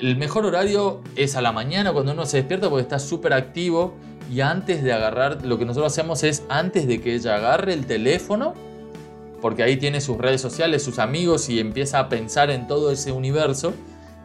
El 0.01 0.17
mejor 0.17 0.47
horario 0.47 0.99
es 1.15 1.35
a 1.35 1.43
la 1.43 1.51
mañana 1.51 1.93
cuando 1.93 2.13
uno 2.13 2.25
se 2.25 2.37
despierta 2.37 2.71
porque 2.71 2.81
está 2.81 2.97
súper 2.97 3.33
activo 3.33 3.93
y 4.33 4.41
antes 4.41 4.81
de 4.81 4.93
agarrar, 4.93 5.45
lo 5.45 5.59
que 5.59 5.65
nosotros 5.65 5.93
hacemos 5.93 6.23
es 6.23 6.43
antes 6.49 6.87
de 6.87 6.99
que 6.99 7.13
ella 7.13 7.35
agarre 7.35 7.73
el 7.73 7.85
teléfono, 7.85 8.55
porque 9.41 9.61
ahí 9.61 9.77
tiene 9.77 10.01
sus 10.01 10.17
redes 10.17 10.41
sociales, 10.41 10.81
sus 10.81 10.97
amigos 10.97 11.49
y 11.49 11.59
empieza 11.59 11.99
a 11.99 12.09
pensar 12.09 12.49
en 12.49 12.65
todo 12.65 12.91
ese 12.91 13.11
universo, 13.11 13.73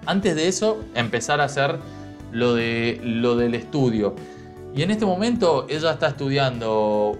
antes 0.06 0.34
de 0.34 0.48
eso 0.48 0.82
empezar 0.94 1.42
a 1.42 1.44
hacer 1.44 1.76
lo, 2.32 2.54
de, 2.54 2.98
lo 3.04 3.36
del 3.36 3.54
estudio. 3.54 4.14
Y 4.74 4.80
en 4.80 4.90
este 4.90 5.04
momento 5.04 5.66
ella 5.68 5.92
está 5.92 6.08
estudiando 6.08 7.18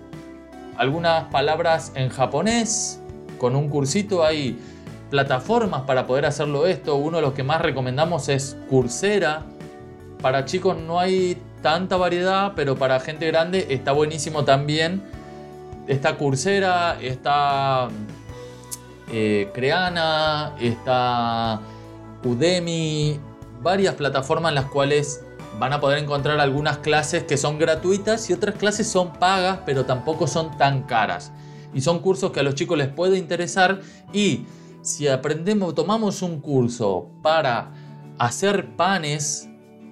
algunas 0.78 1.24
palabras 1.24 1.92
en 1.94 2.08
japonés, 2.08 3.02
con 3.36 3.54
un 3.54 3.68
cursito 3.68 4.24
hay 4.24 4.58
plataformas 5.10 5.82
para 5.82 6.06
poder 6.06 6.26
hacerlo 6.26 6.66
esto. 6.66 6.96
Uno 6.96 7.18
de 7.18 7.22
los 7.22 7.32
que 7.34 7.42
más 7.42 7.62
recomendamos 7.62 8.28
es 8.28 8.56
Coursera. 8.68 9.42
Para 10.20 10.44
chicos 10.44 10.76
no 10.76 10.98
hay 10.98 11.36
tanta 11.62 11.96
variedad, 11.96 12.52
pero 12.56 12.76
para 12.76 13.00
gente 13.00 13.26
grande 13.26 13.66
está 13.70 13.92
buenísimo 13.92 14.44
también. 14.44 15.02
Está 15.86 16.16
Coursera, 16.16 16.98
está 17.00 17.88
eh, 19.12 19.50
Creana, 19.54 20.54
está 20.60 21.60
Udemy, 22.24 23.20
varias 23.62 23.94
plataformas 23.94 24.50
en 24.50 24.56
las 24.56 24.66
cuales 24.66 25.24
van 25.58 25.72
a 25.72 25.80
poder 25.80 25.98
encontrar 25.98 26.40
algunas 26.40 26.78
clases 26.78 27.24
que 27.24 27.36
son 27.36 27.58
gratuitas 27.58 28.28
y 28.28 28.32
otras 28.32 28.56
clases 28.56 28.88
son 28.88 29.12
pagas, 29.14 29.60
pero 29.64 29.84
tampoco 29.86 30.26
son 30.26 30.56
tan 30.58 30.82
caras. 30.82 31.32
Y 31.72 31.80
son 31.80 32.00
cursos 32.00 32.32
que 32.32 32.40
a 32.40 32.42
los 32.42 32.54
chicos 32.54 32.76
les 32.76 32.88
puede 32.88 33.16
interesar 33.18 33.80
y 34.12 34.46
si 34.86 35.08
aprendemos, 35.08 35.74
tomamos 35.74 36.22
un 36.22 36.40
curso 36.40 37.10
para 37.20 37.72
hacer 38.18 38.76
panes, 38.76 39.48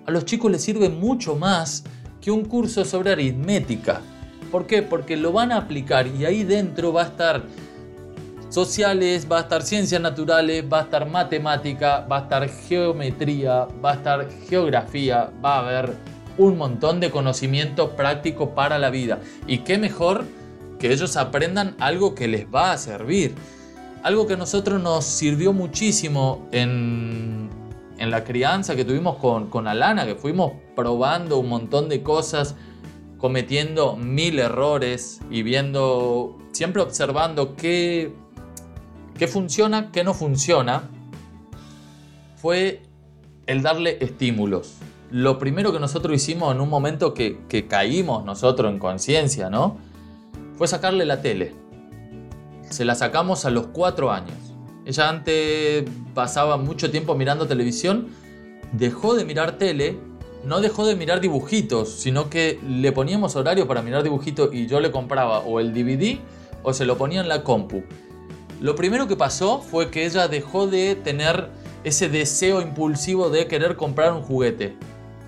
a 0.06 0.12
los 0.12 0.24
chicos 0.24 0.52
les 0.52 0.62
sirve 0.62 0.88
mucho 0.88 1.34
más 1.34 1.82
que 2.20 2.30
un 2.30 2.44
curso 2.44 2.84
sobre 2.84 3.10
aritmética. 3.10 4.00
¿Por 4.52 4.68
qué? 4.68 4.82
Porque 4.82 5.16
lo 5.16 5.32
van 5.32 5.50
a 5.50 5.56
aplicar 5.56 6.06
y 6.06 6.24
ahí 6.24 6.44
dentro 6.44 6.92
va 6.92 7.02
a 7.02 7.06
estar 7.06 7.42
sociales, 8.50 9.26
va 9.30 9.38
a 9.38 9.40
estar 9.40 9.62
ciencias 9.62 10.00
naturales, 10.00 10.64
va 10.72 10.78
a 10.78 10.82
estar 10.82 11.10
matemática, 11.10 12.06
va 12.06 12.18
a 12.18 12.22
estar 12.22 12.48
geometría, 12.48 13.66
va 13.84 13.90
a 13.90 13.94
estar 13.94 14.28
geografía, 14.48 15.32
va 15.44 15.56
a 15.56 15.58
haber 15.58 15.96
un 16.38 16.56
montón 16.56 17.00
de 17.00 17.10
conocimiento 17.10 17.96
práctico 17.96 18.54
para 18.54 18.78
la 18.78 18.90
vida. 18.90 19.18
Y 19.48 19.58
qué 19.58 19.76
mejor 19.76 20.24
que 20.78 20.92
ellos 20.92 21.16
aprendan 21.16 21.74
algo 21.80 22.14
que 22.14 22.28
les 22.28 22.46
va 22.46 22.70
a 22.70 22.78
servir. 22.78 23.34
Algo 24.04 24.28
que 24.28 24.34
a 24.34 24.36
nosotros 24.36 24.80
nos 24.80 25.04
sirvió 25.04 25.52
muchísimo 25.52 26.46
en, 26.52 27.50
en 27.98 28.10
la 28.12 28.22
crianza 28.22 28.76
que 28.76 28.84
tuvimos 28.84 29.16
con, 29.16 29.50
con 29.50 29.66
Alana, 29.66 30.06
que 30.06 30.14
fuimos 30.14 30.52
probando 30.76 31.38
un 31.38 31.48
montón 31.48 31.88
de 31.88 32.04
cosas, 32.04 32.54
cometiendo 33.18 33.96
mil 33.96 34.38
errores 34.38 35.20
y 35.28 35.42
viendo, 35.42 36.38
siempre 36.52 36.82
observando 36.82 37.56
qué 37.56 38.12
¿Qué 39.18 39.28
funciona? 39.28 39.92
¿Qué 39.92 40.02
no 40.02 40.12
funciona? 40.12 40.90
Fue 42.36 42.82
el 43.46 43.62
darle 43.62 43.98
estímulos. 44.00 44.74
Lo 45.10 45.38
primero 45.38 45.72
que 45.72 45.78
nosotros 45.78 46.16
hicimos 46.16 46.52
en 46.52 46.60
un 46.60 46.68
momento 46.68 47.14
que, 47.14 47.66
caímos 47.68 48.24
nosotros 48.24 48.72
en 48.72 48.80
conciencia, 48.80 49.50
¿no? 49.50 49.76
Fue 50.56 50.66
sacarle 50.66 51.04
la 51.04 51.22
tele. 51.22 51.54
Se 52.70 52.84
la 52.84 52.94
sacamos 52.94 53.44
a 53.44 53.50
los 53.50 53.68
cuatro 53.68 54.10
años. 54.10 54.36
Ella 54.84 55.08
antes 55.08 55.84
pasaba 56.14 56.56
mucho 56.56 56.90
tiempo 56.90 57.14
mirando 57.14 57.46
televisión, 57.46 58.08
dejó 58.72 59.14
de 59.14 59.24
mirar 59.24 59.58
tele, 59.58 59.96
no 60.44 60.60
dejó 60.60 60.86
de 60.86 60.96
mirar 60.96 61.20
dibujitos, 61.20 61.90
sino 61.90 62.28
que 62.28 62.60
le 62.66 62.92
poníamos 62.92 63.34
horario 63.36 63.66
para 63.66 63.80
mirar 63.82 64.02
dibujitos 64.02 64.52
y 64.52 64.66
yo 64.66 64.80
le 64.80 64.90
compraba 64.90 65.38
o 65.40 65.60
el 65.60 65.72
DVD 65.72 66.18
o 66.62 66.74
se 66.74 66.84
lo 66.84 66.98
ponía 66.98 67.20
en 67.20 67.28
la 67.28 67.42
compu. 67.42 67.82
Lo 68.60 68.74
primero 68.74 69.08
que 69.08 69.16
pasó 69.16 69.60
fue 69.60 69.90
que 69.90 70.04
ella 70.06 70.28
dejó 70.28 70.66
de 70.66 70.94
tener 70.96 71.48
ese 71.84 72.08
deseo 72.08 72.60
impulsivo 72.60 73.30
de 73.30 73.46
querer 73.46 73.76
comprar 73.76 74.12
un 74.12 74.22
juguete. 74.22 74.76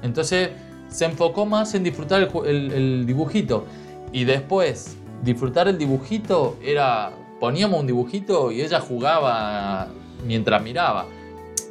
Entonces 0.03 0.51
se 0.89 1.05
enfocó 1.05 1.47
más 1.47 1.75
en 1.75 1.83
disfrutar 1.85 2.31
el, 2.47 3.05
dibujito. 3.07 3.67
Y 4.13 4.25
después, 4.25 4.97
disfrutar 5.23 5.69
el 5.69 5.79
dibujito 5.79 6.57
era, 6.63 7.13
poníamos 7.41 7.81
un 7.81 7.87
dibujito 7.87 8.51
y 8.51 8.63
ella 8.63 8.81
jugaba 8.81 9.89
mientras 10.27 10.63
miraba. 10.63 11.07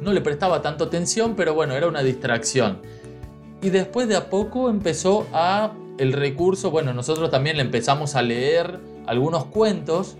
No 0.00 0.12
le 0.12 0.20
prestaba 0.20 0.62
tanto 0.62 0.84
atención, 0.84 1.34
pero 1.36 1.54
bueno, 1.54 1.74
era 1.74 1.86
una 1.86 2.02
distracción. 2.02 2.78
Y 3.62 3.70
después 3.70 4.08
de 4.08 4.16
a 4.16 4.28
poco 4.28 4.68
empezó 4.68 5.26
a 5.32 5.72
el 5.98 6.12
recurso, 6.12 6.70
bueno, 6.70 6.92
nosotros 6.92 7.30
también 7.30 7.56
le 7.56 7.62
empezamos 7.62 8.14
a 8.14 8.22
leer 8.22 8.80
algunos 9.06 9.46
cuentos 9.46 10.16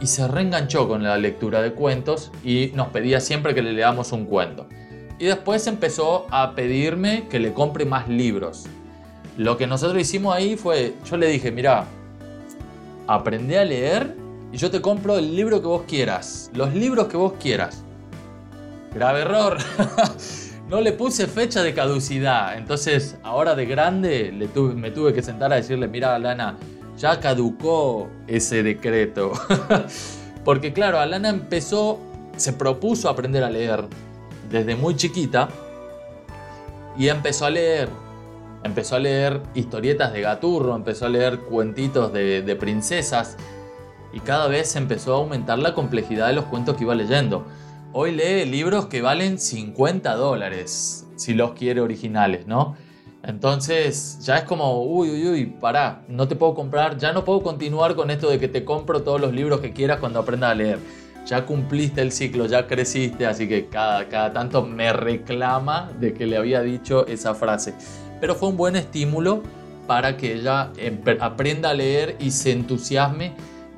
y 0.00 0.06
se 0.06 0.26
reenganchó 0.26 0.88
con 0.88 1.02
la 1.02 1.18
lectura 1.18 1.60
de 1.60 1.72
cuentos 1.72 2.32
y 2.42 2.72
nos 2.74 2.88
pedía 2.88 3.20
siempre 3.20 3.54
que 3.54 3.62
le 3.62 3.72
leamos 3.72 4.12
un 4.12 4.24
cuento. 4.24 4.66
Y 5.18 5.26
después 5.26 5.66
empezó 5.66 6.26
a 6.30 6.54
pedirme 6.54 7.28
que 7.28 7.38
le 7.38 7.52
compre 7.52 7.84
más 7.84 8.08
libros. 8.08 8.64
Lo 9.36 9.58
que 9.58 9.66
nosotros 9.66 10.00
hicimos 10.00 10.34
ahí 10.34 10.56
fue, 10.56 10.94
yo 11.04 11.18
le 11.18 11.28
dije, 11.28 11.50
mira, 11.50 11.84
aprende 13.06 13.58
a 13.58 13.64
leer 13.66 14.16
y 14.52 14.56
yo 14.56 14.70
te 14.70 14.80
compro 14.80 15.16
el 15.16 15.34
libro 15.36 15.60
que 15.60 15.66
vos 15.66 15.82
quieras, 15.86 16.50
los 16.54 16.74
libros 16.74 17.06
que 17.08 17.16
vos 17.16 17.34
quieras. 17.40 17.84
Grave 18.92 19.20
error. 19.20 19.58
no 20.68 20.80
le 20.80 20.92
puse 20.92 21.26
fecha 21.26 21.62
de 21.62 21.72
caducidad. 21.74 22.56
Entonces, 22.56 23.16
ahora 23.22 23.54
de 23.54 23.66
grande 23.66 24.32
le 24.32 24.48
me 24.74 24.90
tuve 24.90 25.12
que 25.12 25.22
sentar 25.22 25.52
a 25.52 25.56
decirle, 25.56 25.86
mira, 25.86 26.18
Lana, 26.18 26.56
ya 26.96 27.20
caducó 27.20 28.08
ese 28.26 28.62
decreto. 28.62 29.32
Porque 30.44 30.72
claro, 30.72 30.98
Alana 30.98 31.28
empezó, 31.28 32.00
se 32.36 32.52
propuso 32.52 33.08
aprender 33.08 33.44
a 33.44 33.50
leer 33.50 33.84
desde 34.50 34.74
muy 34.74 34.96
chiquita 34.96 35.48
y 36.98 37.08
empezó 37.08 37.46
a 37.46 37.50
leer. 37.50 37.88
Empezó 38.62 38.96
a 38.96 38.98
leer 38.98 39.40
historietas 39.54 40.12
de 40.12 40.20
Gaturro, 40.20 40.76
empezó 40.76 41.06
a 41.06 41.08
leer 41.08 41.38
cuentitos 41.38 42.12
de 42.12 42.56
princesas 42.60 43.38
y 44.12 44.20
cada 44.20 44.48
vez 44.48 44.76
empezó 44.76 45.14
a 45.14 45.18
aumentar 45.18 45.58
la 45.58 45.74
complejidad 45.74 46.28
de 46.28 46.34
los 46.34 46.46
cuentos 46.46 46.76
que 46.76 46.84
iba 46.84 46.94
leyendo. 46.94 47.46
Hoy 47.92 48.12
lee 48.12 48.44
libros 48.44 48.86
que 48.86 49.02
valen 49.02 49.38
50 49.38 50.14
dólares, 50.14 51.06
si 51.16 51.34
los 51.34 51.52
quiere 51.52 51.80
originales, 51.80 52.46
¿no? 52.46 52.76
Entonces 53.22 54.18
ya 54.22 54.38
es 54.38 54.44
como, 54.44 54.82
uy, 54.82 55.10
uy, 55.10 55.28
uy, 55.28 55.46
pará, 55.46 56.02
no 56.08 56.26
te 56.26 56.36
puedo 56.36 56.54
comprar, 56.54 56.96
ya 56.96 57.12
no 57.12 57.24
puedo 57.24 57.42
continuar 57.42 57.94
con 57.94 58.10
esto 58.10 58.30
de 58.30 58.38
que 58.38 58.48
te 58.48 58.64
compro 58.64 59.02
todos 59.02 59.20
los 59.20 59.32
libros 59.32 59.60
que 59.60 59.72
quieras 59.72 59.98
cuando 59.98 60.20
aprendas 60.20 60.52
a 60.52 60.54
leer. 60.54 60.78
Ya 61.26 61.44
cumpliste 61.44 62.00
el 62.00 62.12
ciclo, 62.12 62.46
ya 62.46 62.66
creciste, 62.66 63.26
así 63.26 63.46
que 63.46 63.66
cada, 63.66 64.08
cada 64.08 64.32
tanto 64.32 64.64
me 64.64 64.92
reclama 64.92 65.90
de 66.00 66.14
que 66.14 66.26
le 66.26 66.38
había 66.38 66.62
dicho 66.62 67.06
esa 67.06 67.34
frase. 67.34 67.74
Pero 68.20 68.34
fue 68.34 68.48
un 68.48 68.56
buen 68.56 68.74
estímulo 68.74 69.42
para 69.86 70.16
que 70.16 70.34
ella 70.34 70.70
aprenda 71.20 71.70
a 71.70 71.74
leer 71.74 72.16
y 72.20 72.30
se 72.30 72.52
entusiasme. 72.52 73.34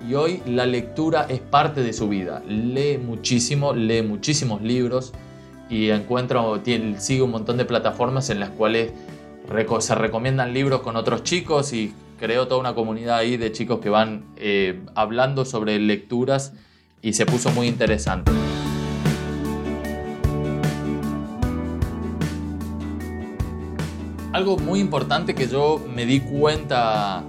Y 0.09 0.15
hoy 0.15 0.43
la 0.47 0.67
lectura 0.67 1.27
es 1.29 1.41
parte 1.41 1.83
de 1.83 1.93
su 1.93 2.09
vida. 2.09 2.43
Lee 2.49 2.99
muchísimo, 2.99 3.73
lee 3.73 4.03
muchísimos 4.03 4.61
libros 4.61 5.13
y 5.71 5.91
encuentra, 5.91 6.43
sigue 6.99 7.23
un 7.23 7.31
montón 7.31 7.57
de 7.57 7.65
plataformas 7.65 8.29
en 8.31 8.41
las 8.41 8.51
cuales 8.51 8.93
se 9.81 9.95
recomiendan 9.95 10.53
libros 10.53 10.81
con 10.83 10.97
otros 10.97 11.23
chicos 11.23 11.73
y 11.73 11.95
creo 12.19 12.49
toda 12.49 12.61
una 12.61 12.75
comunidad 12.75 13.19
ahí 13.19 13.37
de 13.37 13.53
chicos 13.53 13.81
que 13.81 13.91
van 13.91 14.25
eh, 14.37 14.81
hablando 14.95 15.45
sobre 15.45 15.79
lecturas 15.79 16.53
y 17.01 17.13
se 17.13 17.25
puso 17.25 17.51
muy 17.51 17.69
interesante. 17.69 18.33
Algo 24.33 24.57
muy 24.57 24.81
importante 24.81 25.35
que 25.35 25.47
yo 25.47 25.85
me 25.95 26.07
di 26.07 26.21
cuenta 26.21 27.23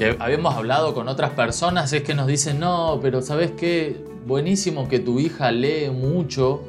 que 0.00 0.16
habíamos 0.18 0.54
hablado 0.54 0.94
con 0.94 1.08
otras 1.08 1.32
personas 1.32 1.92
es 1.92 2.02
que 2.02 2.14
nos 2.14 2.26
dicen, 2.26 2.58
no, 2.58 3.00
pero 3.02 3.20
sabes 3.20 3.50
qué, 3.50 4.02
buenísimo 4.26 4.88
que 4.88 4.98
tu 4.98 5.20
hija 5.20 5.52
lee 5.52 5.90
mucho, 5.90 6.62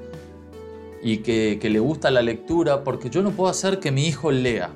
y 1.01 1.19
que, 1.19 1.57
le 1.63 1.79
gusta 1.79 2.11
la 2.11 2.21
lectura, 2.21 2.83
porque 2.83 3.09
yo 3.09 3.21
no 3.21 3.31
puedo 3.31 3.49
hacer 3.49 3.79
que 3.79 3.89
mi 3.89 4.05
hijo 4.05 4.33
lea. 4.33 4.71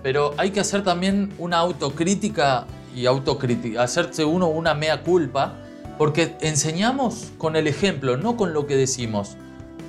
Pero 0.00 0.32
hay 0.36 0.52
que 0.52 0.60
hacer 0.60 0.84
también 0.84 1.32
una 1.38 1.58
autocrítica 1.58 2.66
y 2.94 3.06
autocrítica, 3.06 3.82
hacerse 3.82 4.24
uno 4.24 4.46
una 4.46 4.74
mea 4.74 5.02
culpa, 5.02 5.54
porque 5.98 6.36
enseñamos 6.40 7.32
con 7.36 7.56
el 7.56 7.66
ejemplo, 7.66 8.16
no 8.16 8.36
con 8.36 8.52
lo 8.52 8.68
que 8.68 8.76
decimos. 8.76 9.36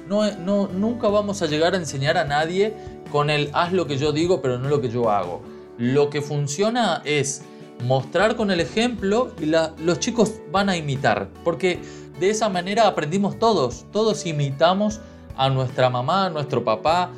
No, 0.07 0.31
no, 0.31 0.67
nunca 0.67 1.09
vamos 1.09 1.43
a 1.43 1.45
llegar 1.45 1.75
a 1.75 1.77
enseñar 1.77 2.17
a 2.17 2.25
nadie 2.25 2.73
con 3.11 3.29
el 3.29 3.51
haz 3.53 3.71
lo 3.71 3.85
que 3.85 3.99
yo 3.99 4.13
digo, 4.13 4.41
pero 4.41 4.57
no 4.57 4.67
lo 4.67 4.81
que 4.81 4.89
yo 4.89 5.11
hago. 5.11 5.43
Lo 5.79 6.09
que 6.09 6.21
funciona 6.21 7.01
es 7.05 7.41
mostrar 7.85 8.35
con 8.35 8.51
el 8.51 8.59
ejemplo 8.59 9.31
y 9.41 9.45
los 9.45 9.99
chicos 9.99 10.33
van 10.51 10.67
a 10.67 10.75
imitar, 10.75 11.29
porque 11.45 11.79
de 12.19 12.29
esa 12.29 12.49
manera 12.49 12.85
aprendimos 12.85 13.39
todos, 13.39 13.85
todos 13.93 14.25
imitamos 14.25 14.99
a 15.37 15.49
nuestra 15.49 15.89
mamá, 15.89 16.25
a 16.25 16.29
nuestro 16.29 16.65
papá, 16.65 17.11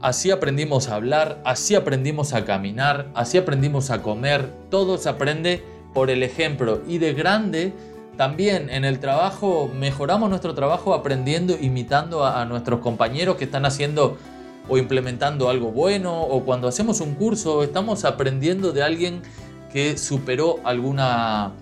así 0.00 0.30
aprendimos 0.30 0.88
a 0.88 0.94
hablar, 0.94 1.42
así 1.44 1.74
aprendimos 1.74 2.32
a 2.32 2.46
caminar, 2.46 3.10
así 3.14 3.36
aprendimos 3.36 3.90
a 3.90 4.00
comer, 4.00 4.50
todo 4.70 4.96
se 4.96 5.10
aprende 5.10 5.62
por 5.92 6.08
el 6.08 6.22
ejemplo. 6.22 6.80
Y 6.88 6.96
de 6.96 7.12
grande 7.12 7.74
también 8.16 8.70
en 8.70 8.86
el 8.86 8.98
trabajo 8.98 9.70
mejoramos 9.78 10.30
nuestro 10.30 10.54
trabajo 10.54 10.94
aprendiendo, 10.94 11.54
imitando 11.60 12.24
a, 12.24 12.40
a 12.40 12.46
nuestros 12.46 12.80
compañeros 12.80 13.36
que 13.36 13.44
están 13.44 13.66
haciendo 13.66 14.16
o 14.68 14.78
implementando 14.78 15.48
algo 15.48 15.70
bueno 15.70 16.22
o 16.22 16.44
cuando 16.44 16.68
hacemos 16.68 17.00
un 17.00 17.14
curso 17.14 17.62
estamos 17.62 18.04
aprendiendo 18.04 18.72
de 18.72 18.82
alguien 18.82 19.22
que 19.72 19.98
superó 19.98 20.60
alguna, 20.64 21.52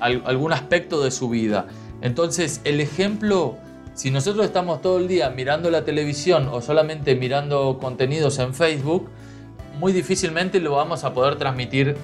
algún 0.00 0.52
aspecto 0.52 1.02
de 1.02 1.10
su 1.10 1.28
vida. 1.28 1.66
Entonces, 2.00 2.60
el 2.64 2.80
ejemplo, 2.80 3.56
si 3.94 4.10
nosotros 4.10 4.44
estamos 4.44 4.82
todo 4.82 4.98
el 4.98 5.08
día 5.08 5.30
mirando 5.30 5.70
la 5.70 5.84
televisión 5.84 6.48
o 6.48 6.60
solamente 6.60 7.14
mirando 7.14 7.78
contenidos 7.80 8.38
en 8.38 8.54
Facebook, 8.54 9.08
muy 9.78 9.92
difícilmente 9.92 10.60
lo 10.60 10.72
vamos 10.72 11.04
a 11.04 11.14
poder 11.14 11.36
transmitir 11.36 11.96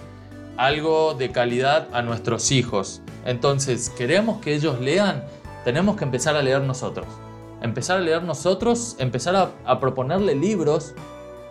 algo 0.56 1.14
de 1.14 1.30
calidad 1.30 1.88
a 1.92 2.02
nuestros 2.02 2.50
hijos. 2.50 3.00
Entonces, 3.24 3.90
queremos 3.90 4.40
que 4.40 4.54
ellos 4.54 4.80
lean, 4.80 5.24
tenemos 5.64 5.96
que 5.96 6.04
empezar 6.04 6.36
a 6.36 6.42
leer 6.42 6.62
nosotros. 6.62 7.06
Empezar 7.62 7.98
a 7.98 8.00
leer 8.00 8.22
nosotros, 8.22 8.96
empezar 8.98 9.52
a, 9.64 9.80
proponerle 9.80 10.34
libros, 10.34 10.94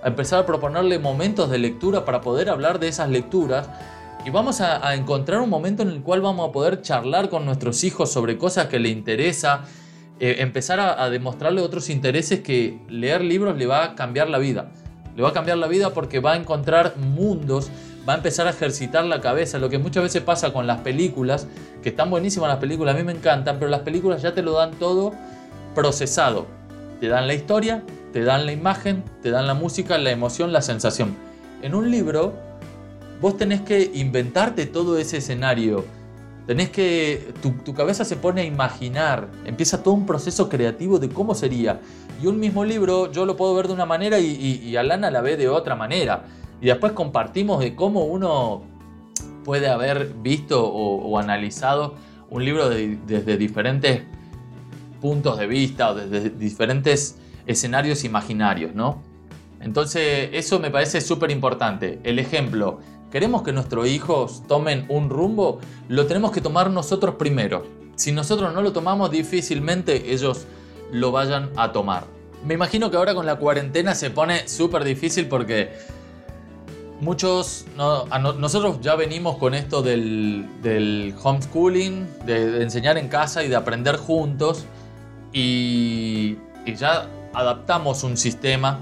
a 0.03 0.07
empezar 0.07 0.39
a 0.39 0.45
proponerle 0.45 0.97
momentos 0.97 1.51
de 1.51 1.59
lectura 1.59 2.03
para 2.03 2.21
poder 2.21 2.49
hablar 2.49 2.79
de 2.79 2.87
esas 2.87 3.09
lecturas. 3.09 3.69
Y 4.25 4.31
vamos 4.31 4.59
a, 4.59 4.95
encontrar 4.95 5.39
un 5.39 5.49
momento 5.49 5.83
en 5.83 5.89
el 5.89 6.01
cual 6.01 6.21
vamos 6.21 6.49
a 6.49 6.51
poder 6.51 6.81
charlar 6.81 7.29
con 7.29 7.45
nuestros 7.45 7.83
hijos 7.83 8.11
sobre 8.11 8.37
cosas 8.37 8.67
que 8.67 8.79
le 8.79 8.89
interesa, 8.89 9.65
eh, 10.19 10.37
empezar 10.39 10.79
a, 10.79 11.03
a 11.03 11.09
demostrarle 11.11 11.61
otros 11.61 11.89
intereses 11.89 12.41
que 12.41 12.79
leer 12.89 13.21
libros 13.21 13.55
le 13.55 13.67
va 13.67 13.83
a 13.83 13.95
cambiar 13.95 14.29
la 14.29 14.39
vida. 14.39 14.71
Le 15.15 15.21
va 15.21 15.29
a 15.29 15.33
cambiar 15.33 15.57
la 15.57 15.67
vida 15.67 15.93
porque 15.93 16.19
va 16.19 16.33
a 16.33 16.35
encontrar 16.37 16.97
mundos, 16.97 17.69
va 18.07 18.13
a 18.13 18.15
empezar 18.17 18.47
a 18.47 18.49
ejercitar 18.49 19.05
la 19.05 19.21
cabeza, 19.21 19.59
lo 19.59 19.69
que 19.69 19.77
muchas 19.77 20.01
veces 20.01 20.23
pasa 20.23 20.51
con 20.51 20.65
las 20.65 20.81
películas, 20.81 21.47
que 21.83 21.89
están 21.89 22.09
buenísimas 22.09 22.49
las 22.49 22.57
películas, 22.57 22.95
a 22.95 22.97
mí 22.97 23.03
me 23.03 23.11
encantan, 23.11 23.59
pero 23.59 23.69
las 23.69 23.81
películas 23.81 24.21
ya 24.23 24.33
te 24.33 24.41
lo 24.41 24.53
dan 24.53 24.71
todo 24.71 25.13
procesado. 25.79 26.45
Te 26.99 27.07
dan 27.07 27.25
la 27.25 27.33
historia, 27.33 27.83
te 28.11 28.21
dan 28.25 28.45
la 28.45 28.51
imagen, 28.51 29.01
te 29.21 29.31
dan 29.31 29.47
la 29.47 29.53
música, 29.53 29.97
la 29.97 30.11
emoción, 30.11 30.51
la 30.51 30.61
sensación. 30.61 31.15
En 31.61 31.73
un 31.73 31.89
libro, 31.89 32.33
vos 33.21 33.37
tenés 33.37 33.61
que 33.61 33.89
inventarte 33.93 34.65
todo 34.65 34.97
ese 34.97 35.17
escenario. 35.17 35.85
Tenés 36.47 36.69
que. 36.69 37.31
Tu, 37.41 37.73
cabeza 37.73 38.03
se 38.03 38.17
pone 38.17 38.41
a 38.41 38.43
imaginar. 38.43 39.29
Empieza 39.45 39.81
todo 39.81 39.93
un 39.93 40.05
proceso 40.05 40.49
creativo 40.49 40.99
de 40.99 41.07
cómo 41.07 41.33
sería. 41.33 41.79
Y 42.21 42.27
un 42.27 42.41
mismo 42.41 42.65
libro 42.65 43.09
yo 43.09 43.25
lo 43.25 43.37
puedo 43.37 43.55
ver 43.55 43.67
de 43.67 43.73
una 43.73 43.85
manera 43.85 44.19
y, 44.19 44.75
Alana 44.75 45.09
la 45.09 45.21
ve 45.21 45.37
de 45.37 45.47
otra 45.47 45.75
manera. 45.75 46.25
Y 46.59 46.65
después 46.65 46.91
compartimos 46.91 47.61
de 47.61 47.73
cómo 47.73 48.03
uno 48.03 48.63
puede 49.45 49.69
haber 49.69 50.13
visto 50.21 50.61
o, 50.67 51.17
analizado 51.17 51.95
un 52.29 52.43
libro 52.43 52.67
desde 52.67 53.37
diferentes 53.37 54.01
puntos 55.01 55.37
de 55.37 55.47
vista 55.47 55.91
o 55.91 55.95
desde 55.95 56.29
diferentes 56.29 57.17
escenarios 57.45 58.03
imaginarios, 58.03 58.73
¿no? 58.75 59.01
Entonces 59.61 60.29
eso 60.33 60.59
me 60.59 60.71
parece 60.71 61.01
súper 61.01 61.31
importante. 61.31 61.99
El 62.03 62.19
ejemplo, 62.19 62.79
queremos 63.11 63.41
que 63.43 63.51
nuestros 63.51 63.87
hijos 63.87 64.43
tomen 64.47 64.85
un 64.89 65.09
rumbo, 65.09 65.59
lo 65.87 66.05
tenemos 66.05 66.31
que 66.31 66.41
tomar 66.41 66.69
nosotros 66.69 67.15
primero. 67.15 67.65
Si 67.95 68.11
nosotros 68.11 68.53
no 68.53 68.61
lo 68.61 68.71
tomamos, 68.71 69.11
difícilmente 69.11 70.13
ellos 70.13 70.45
lo 70.91 71.11
vayan 71.11 71.49
a 71.57 71.71
tomar. 71.71 72.05
Me 72.45 72.53
imagino 72.53 72.89
que 72.89 72.97
ahora 72.97 73.13
con 73.13 73.25
la 73.25 73.35
cuarentena 73.35 73.95
se 73.95 74.09
pone 74.09 74.47
súper 74.47 74.85
difícil 74.85 75.27
porque 75.27 75.73
muchos, 77.01 77.65
nosotros 77.75 78.79
ya 78.81 78.95
venimos 78.95 79.37
con 79.37 79.53
esto 79.53 79.81
del, 79.81 81.13
homeschooling, 81.21 82.07
de, 82.25 82.63
enseñar 82.63 82.97
en 82.97 83.07
casa 83.07 83.43
y 83.43 83.49
de 83.49 83.55
aprender 83.55 83.97
juntos 83.97 84.65
y, 85.33 86.37
ya 86.65 87.07
adaptamos 87.33 88.03
un 88.03 88.17
sistema. 88.17 88.79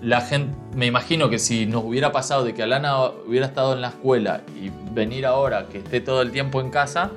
La 0.00 0.20
gente, 0.20 0.54
me 0.74 0.86
imagino 0.86 1.30
que 1.30 1.38
si 1.38 1.66
nos 1.66 1.84
hubiera 1.84 2.12
pasado 2.12 2.44
de 2.44 2.54
que 2.54 2.62
Alana 2.62 3.06
hubiera 3.26 3.46
estado 3.46 3.72
en 3.74 3.80
la 3.80 3.88
escuela 3.88 4.42
y 4.60 4.70
venir 4.92 5.26
ahora 5.26 5.68
que 5.68 5.78
esté 5.78 6.00
todo 6.00 6.22
el 6.22 6.32
tiempo 6.32 6.60
en 6.60 6.70
casa, 6.70 7.10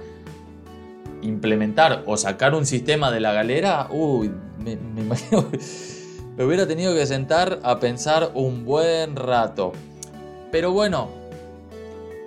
implementar 1.22 2.04
o 2.06 2.16
sacar 2.16 2.54
un 2.54 2.66
sistema 2.66 3.12
de 3.12 3.20
la 3.20 3.34
galera, 3.34 3.88
uy, 3.90 4.32
me, 4.60 4.74
imagino 5.02 5.48
me 6.38 6.44
hubiera 6.44 6.68
tenido 6.68 6.94
que 6.94 7.06
sentar 7.06 7.60
a 7.64 7.80
pensar 7.80 8.32
un 8.34 8.66
buen 8.66 9.16
rato. 9.16 9.72
Pero 10.52 10.72
bueno, 10.72 11.10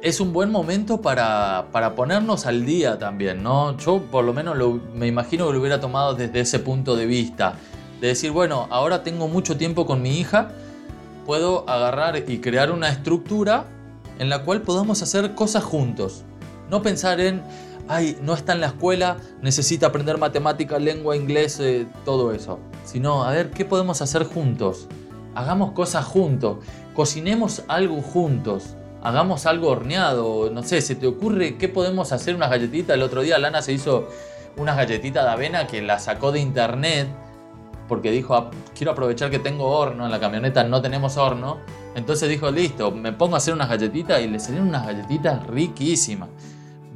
es 0.03 0.21
un 0.21 0.33
buen 0.33 0.51
momento 0.51 1.01
para, 1.01 1.67
ponernos 1.97 2.47
al 2.47 2.65
día 2.65 2.99
también, 2.99 3.43
¿no? 3.43 3.77
Yo 3.79 4.03
por 4.03 4.25
lo 4.25 4.33
menos 4.33 4.57
me 4.95 5.07
imagino 5.07 5.47
que 5.47 5.53
lo 5.53 5.61
hubiera 5.61 5.81
tomado 5.81 6.15
desde 6.15 6.41
ese 6.41 6.59
punto 6.61 6.97
de 6.97 7.07
vista. 7.07 7.55
De 8.01 8.09
decir, 8.09 8.31
bueno, 8.31 8.69
ahora 8.71 9.03
tengo 9.03 9.27
mucho 9.27 9.57
tiempo 9.57 9.87
con 9.87 10.03
mi 10.03 10.19
hija, 10.19 10.51
puedo 11.27 11.69
agarrar 11.69 12.23
y 12.29 12.39
crear 12.39 12.71
una 12.71 12.89
estructura 12.91 13.65
en 14.21 14.29
la 14.29 14.45
cual 14.45 14.63
podamos 14.63 15.03
hacer 15.03 15.35
cosas 15.35 15.65
juntos. 15.65 16.25
No 16.71 16.81
pensar 16.81 17.21
en, 17.21 17.43
ay, 17.89 18.17
no 18.23 18.35
está 18.35 18.53
en 18.53 18.61
la 18.61 18.69
escuela, 18.69 19.17
necesita 19.43 19.89
aprender 19.89 20.17
matemática, 20.19 20.79
lengua, 20.79 21.17
inglés, 21.17 21.59
eh, 21.59 21.87
todo 22.05 22.33
eso. 22.33 22.61
Sino, 22.85 23.25
a 23.25 23.33
ver, 23.33 23.51
¿qué 23.51 23.65
podemos 23.65 24.01
hacer 24.01 24.23
juntos? 24.25 24.87
Hagamos 25.35 25.73
cosas 25.73 26.05
juntos, 26.05 26.59
cocinemos 26.95 27.63
algo 27.69 28.01
juntos, 28.01 28.77
hagamos 29.03 29.47
algo 29.47 29.69
horneado, 29.69 30.51
no 30.51 30.63
sé, 30.63 30.81
¿se 30.81 30.95
te 30.95 31.07
ocurre 31.07 31.57
qué 31.57 31.69
podemos 31.69 32.13
hacer 32.13 32.35
unas 32.35 32.51
galletitas? 32.51 32.95
El 32.95 33.03
otro 33.03 33.23
día 33.23 33.39
Lana 33.39 33.63
se 33.63 33.73
hizo 33.73 34.09
unas 34.57 34.77
galletitas 34.77 35.25
de 35.25 35.31
avena 35.31 35.67
que 35.67 35.83
la 35.83 35.99
sacó 35.99 36.33
de 36.33 36.41
internet 36.41 37.09
porque 37.89 38.11
dijo, 38.11 38.35
ah, 38.35 38.51
quiero 38.77 38.93
aprovechar 38.93 39.31
que 39.31 39.39
tengo 39.39 39.65
horno, 39.67 40.05
en 40.05 40.11
la 40.11 40.21
camioneta 40.21 40.63
no 40.65 40.83
tenemos 40.83 41.17
horno. 41.17 41.59
Entonces 41.95 42.29
dijo, 42.29 42.51
listo, 42.51 42.91
me 42.91 43.13
pongo 43.13 43.35
a 43.35 43.39
hacer 43.39 43.55
unas 43.55 43.69
galletitas 43.69 44.21
y 44.21 44.27
le 44.27 44.39
salieron 44.39 44.69
unas 44.69 44.87
galletitas 44.87 45.47
riquísimas 45.47 46.29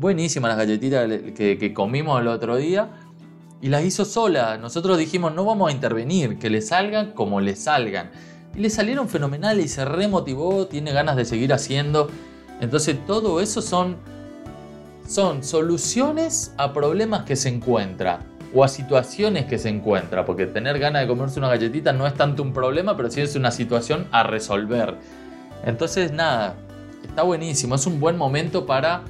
buenísimas 0.03 0.49
las 0.49 0.59
galletitas 0.59 1.09
que, 1.35 1.73
comimos 1.73 2.21
el 2.21 2.27
otro 2.27 2.57
día 2.57 2.91
y 3.63 3.69
las 3.69 3.85
hizo 3.85 4.05
sola. 4.05 4.59
Nosotros 4.59 4.99
dijimos, 4.99 5.33
no 5.33 5.45
vamos 5.45 5.71
a 5.71 5.73
intervenir, 5.73 6.39
que 6.39 6.51
le 6.51 6.61
salgan 6.61 7.13
como 7.13 7.41
le 7.41 7.57
salgan. 7.57 8.11
Y 8.55 8.61
le 8.61 8.71
salieron 8.71 9.09
fenomenales 9.09 9.65
y 9.65 9.69
se 9.69 9.85
remotivó, 9.85 10.67
tiene 10.67 10.93
ganas 10.93 11.17
de 11.17 11.25
seguir 11.25 11.53
haciendo. 11.53 12.09
Entonces 12.61 12.97
todo 13.07 13.41
eso 13.41 13.63
son, 13.63 13.97
son 15.09 15.43
soluciones 15.43 16.53
a 16.57 16.73
problemas 16.73 17.25
que 17.25 17.37
se 17.37 17.49
encuentra 17.49 18.21
o 18.55 18.63
a 18.63 18.69
situaciones 18.69 19.47
que 19.47 19.59
se 19.59 19.71
encuentra, 19.71 20.27
porque 20.27 20.47
tener 20.47 20.79
ganas 20.79 21.03
de 21.03 21.09
comerse 21.09 21.39
una 21.39 21.49
galletita 21.49 21.93
no 21.95 22.07
es 22.07 22.15
tanto 22.15 22.43
un 22.43 22.53
problema, 22.53 22.97
pero 22.97 23.11
sí 23.11 23.23
es 23.23 23.35
una 23.35 23.51
situación 23.51 24.07
a 24.13 24.25
resolver. 24.25 24.97
Entonces 25.65 26.13
nada, 26.13 26.57
está 27.03 27.23
buenísimo, 27.23 27.77
es 27.77 27.87
un 27.87 27.99
buen 27.99 28.19
momento 28.19 28.67
para 28.67 29.03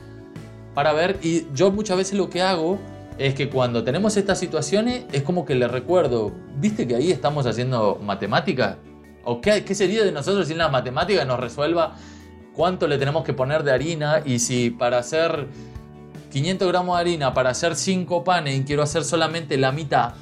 para 0.74 0.92
ver. 0.92 1.18
Y 1.22 1.46
yo 1.54 1.70
muchas 1.70 1.96
veces 1.96 2.18
lo 2.18 2.30
que 2.30 2.42
hago 2.42 2.78
es 3.18 3.34
que 3.34 3.48
cuando 3.48 3.84
tenemos 3.84 4.16
estas 4.16 4.38
situaciones 4.38 5.04
es 5.12 5.22
como 5.22 5.44
que 5.44 5.54
le 5.54 5.68
recuerdo, 5.68 6.32
¿viste 6.58 6.86
que 6.86 6.96
ahí 6.96 7.10
estamos 7.10 7.46
haciendo 7.46 7.98
matemática? 8.02 8.78
¿O 9.24 9.40
qué, 9.40 9.64
qué 9.64 9.74
sería 9.74 10.04
de 10.04 10.12
nosotros 10.12 10.46
si 10.46 10.52
en 10.52 10.58
la 10.58 10.68
matemática 10.68 11.24
nos 11.24 11.38
resuelva 11.38 11.94
cuánto 12.54 12.86
le 12.86 12.98
tenemos 12.98 13.24
que 13.24 13.32
poner 13.32 13.62
de 13.62 13.72
harina 13.72 14.22
y 14.24 14.38
si 14.38 14.70
para 14.70 14.98
hacer 14.98 15.48
500 16.30 16.68
gramos 16.68 16.96
de 16.96 17.00
harina, 17.00 17.34
para 17.34 17.50
hacer 17.50 17.76
5 17.76 18.24
panes 18.24 18.58
y 18.58 18.64
quiero 18.64 18.82
hacer 18.82 19.04
solamente 19.04 19.56
la 19.56 19.72
mitad, 19.72 20.14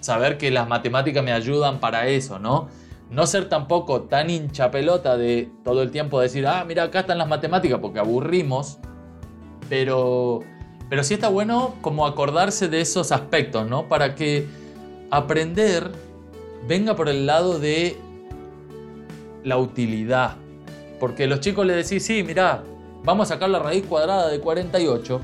saber 0.00 0.38
que 0.38 0.50
las 0.50 0.68
matemáticas 0.68 1.22
me 1.22 1.32
ayudan 1.32 1.80
para 1.80 2.06
eso, 2.08 2.38
¿no? 2.38 2.68
No 3.10 3.26
ser 3.26 3.48
tampoco 3.48 4.02
tan 4.02 4.30
hincha 4.30 4.70
pelota 4.70 5.16
de 5.16 5.50
todo 5.64 5.82
el 5.82 5.90
tiempo 5.90 6.20
decir, 6.20 6.46
ah, 6.46 6.64
mira, 6.66 6.84
acá 6.84 7.00
están 7.00 7.18
las 7.18 7.28
matemáticas, 7.28 7.80
porque 7.80 7.98
aburrimos, 7.98 8.78
pero, 9.68 10.40
pero 10.88 11.02
sí 11.02 11.14
está 11.14 11.28
bueno 11.28 11.74
como 11.82 12.06
acordarse 12.06 12.68
de 12.68 12.80
esos 12.80 13.10
aspectos, 13.10 13.68
¿no? 13.68 13.88
Para 13.88 14.14
que 14.14 14.46
aprender 15.10 15.90
venga 16.68 16.94
por 16.94 17.08
el 17.08 17.26
lado 17.26 17.58
de 17.58 17.98
la 19.44 19.58
utilidad. 19.58 20.36
Porque 20.98 21.26
los 21.26 21.40
chicos 21.40 21.66
le 21.66 21.74
decís, 21.74 22.04
sí, 22.04 22.22
mira, 22.22 22.62
vamos 23.04 23.30
a 23.30 23.34
sacar 23.34 23.50
la 23.50 23.58
raíz 23.58 23.84
cuadrada 23.86 24.28
de 24.28 24.40
48 24.40 25.20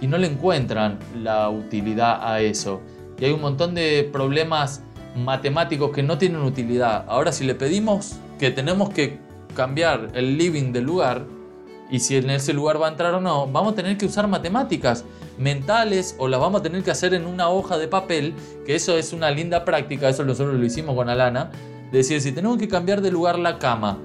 y 0.00 0.06
no 0.06 0.18
le 0.18 0.26
encuentran 0.26 0.98
la 1.22 1.48
utilidad 1.50 2.20
a 2.22 2.40
eso. 2.40 2.80
Y 3.18 3.24
hay 3.24 3.32
un 3.32 3.40
montón 3.40 3.74
de 3.74 4.08
problemas 4.12 4.82
matemáticos 5.16 5.90
que 5.90 6.02
no 6.02 6.18
tienen 6.18 6.42
utilidad. 6.42 7.04
Ahora 7.08 7.32
si 7.32 7.44
le 7.44 7.54
pedimos 7.54 8.16
que 8.38 8.50
tenemos 8.50 8.90
que 8.90 9.18
cambiar 9.54 10.10
el 10.14 10.38
living 10.38 10.72
del 10.72 10.84
lugar, 10.84 11.24
y 11.90 12.00
si 12.00 12.16
en 12.16 12.30
ese 12.30 12.54
lugar 12.54 12.80
va 12.80 12.86
a 12.86 12.90
entrar 12.90 13.12
o 13.14 13.20
no, 13.20 13.46
vamos 13.46 13.74
a 13.74 13.76
tener 13.76 13.98
que 13.98 14.06
usar 14.06 14.26
matemáticas 14.26 15.04
mentales 15.36 16.16
o 16.18 16.26
las 16.26 16.40
vamos 16.40 16.60
a 16.60 16.62
tener 16.62 16.82
que 16.82 16.90
hacer 16.90 17.12
en 17.12 17.26
una 17.26 17.50
hoja 17.50 17.76
de 17.76 17.86
papel, 17.86 18.34
que 18.64 18.74
eso 18.74 18.96
es 18.96 19.12
una 19.12 19.30
linda 19.30 19.64
práctica, 19.64 20.08
eso 20.08 20.24
nosotros 20.24 20.58
lo 20.58 20.64
hicimos 20.64 20.94
con 20.94 21.10
Alana, 21.10 21.50
de 21.92 21.98
decir, 21.98 22.20
si 22.20 22.32
tenemos 22.32 22.58
que 22.58 22.66
cambiar 22.66 23.00
de 23.00 23.12
lugar 23.12 23.38
la 23.38 23.58
cama, 23.58 23.98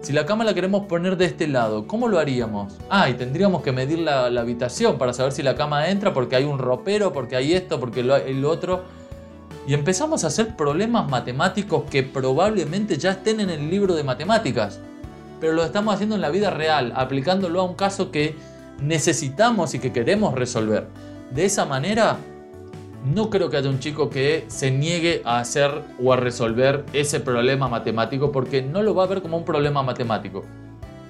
si 0.00 0.14
la 0.14 0.24
cama 0.24 0.44
la 0.44 0.54
queremos 0.54 0.86
poner 0.86 1.18
de 1.18 1.26
este 1.26 1.46
lado, 1.48 1.86
¿cómo 1.86 2.08
lo 2.08 2.18
haríamos? 2.18 2.72
Ah, 2.88 3.10
y 3.10 3.14
tendríamos 3.14 3.62
que 3.62 3.72
medir 3.72 3.98
la, 3.98 4.26
habitación 4.26 4.96
para 4.96 5.12
saber 5.12 5.32
si 5.32 5.42
la 5.42 5.56
cama 5.56 5.88
entra 5.88 6.14
porque 6.14 6.36
hay 6.36 6.44
un 6.44 6.58
ropero, 6.58 7.12
porque 7.12 7.36
hay 7.36 7.52
esto, 7.52 7.78
porque 7.78 8.00
el 8.00 8.44
otro. 8.44 8.84
Y 9.66 9.74
empezamos 9.74 10.24
a 10.24 10.28
hacer 10.28 10.56
problemas 10.56 11.10
matemáticos 11.10 11.82
que 11.90 12.04
probablemente 12.04 12.96
ya 12.96 13.10
estén 13.10 13.40
en 13.40 13.50
el 13.50 13.68
libro 13.68 13.94
de 13.94 14.04
matemáticas 14.04 14.80
pero 15.40 15.52
lo 15.52 15.64
estamos 15.64 15.94
haciendo 15.94 16.14
en 16.14 16.20
la 16.20 16.30
vida 16.30 16.50
real, 16.50 16.92
aplicándolo 16.96 17.60
a 17.60 17.64
un 17.64 17.74
caso 17.74 18.10
que 18.10 18.34
necesitamos 18.80 19.74
y 19.74 19.78
que 19.78 19.92
queremos 19.92 20.34
resolver. 20.34 20.86
De 21.30 21.44
esa 21.44 21.64
manera, 21.66 22.16
no 23.14 23.30
creo 23.30 23.50
que 23.50 23.56
haya 23.56 23.70
un 23.70 23.78
chico 23.78 24.10
que 24.10 24.44
se 24.48 24.70
niegue 24.70 25.22
a 25.24 25.38
hacer 25.38 25.82
o 26.02 26.12
a 26.12 26.16
resolver 26.16 26.84
ese 26.92 27.20
problema 27.20 27.68
matemático 27.68 28.32
porque 28.32 28.62
no 28.62 28.82
lo 28.82 28.94
va 28.94 29.04
a 29.04 29.06
ver 29.06 29.22
como 29.22 29.36
un 29.36 29.44
problema 29.44 29.82
matemático. 29.82 30.44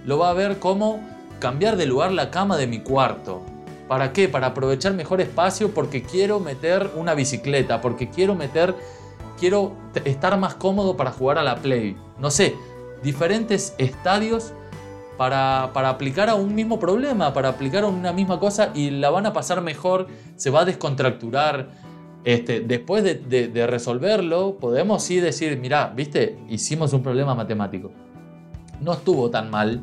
Lo 0.04 0.18
va 0.18 0.30
a 0.30 0.34
ver 0.34 0.58
como 0.58 1.00
cambiar 1.40 1.76
de 1.76 1.86
lugar 1.86 2.12
la 2.12 2.30
cama 2.30 2.56
de 2.56 2.66
mi 2.66 2.80
cuarto. 2.80 3.42
¿Para 3.88 4.12
qué? 4.12 4.28
Para 4.28 4.48
aprovechar 4.48 4.94
mejor 4.94 5.20
espacio 5.20 5.72
porque 5.72 6.02
quiero 6.02 6.40
meter 6.40 6.90
una 6.96 7.14
bicicleta, 7.14 7.80
porque 7.80 8.10
quiero 8.10 8.34
meter, 8.34 8.74
quiero 9.38 9.72
estar 10.04 10.38
más 10.38 10.54
cómodo 10.54 10.96
para 10.96 11.12
jugar 11.12 11.38
a 11.38 11.42
la 11.42 11.56
Play. 11.56 11.96
No 12.18 12.30
sé, 12.30 12.54
diferentes 13.02 13.74
estadios 13.78 14.52
para, 15.16 15.64
aplicar 15.88 16.28
a 16.28 16.34
un 16.34 16.54
mismo 16.54 16.78
problema, 16.78 17.32
para 17.32 17.48
aplicar 17.48 17.84
a 17.84 17.86
una 17.86 18.12
misma 18.12 18.38
cosa 18.38 18.70
y 18.74 18.90
la 18.90 19.10
van 19.10 19.26
a 19.26 19.32
pasar 19.32 19.62
mejor, 19.62 20.08
se 20.36 20.50
va 20.50 20.60
a 20.60 20.64
descontracturar. 20.64 21.85
Este, 22.26 22.60
después 22.60 23.02
de, 23.02 23.66
resolverlo, 23.66 24.58
podemos 24.58 25.02
sí 25.02 25.20
decir, 25.20 25.58
mira, 25.58 25.94
viste, 25.96 26.36
hicimos 26.50 26.92
un 26.92 27.02
problema 27.02 27.34
matemático. 27.34 27.90
No 28.82 28.92
estuvo 28.92 29.30
tan 29.30 29.48
mal. 29.48 29.82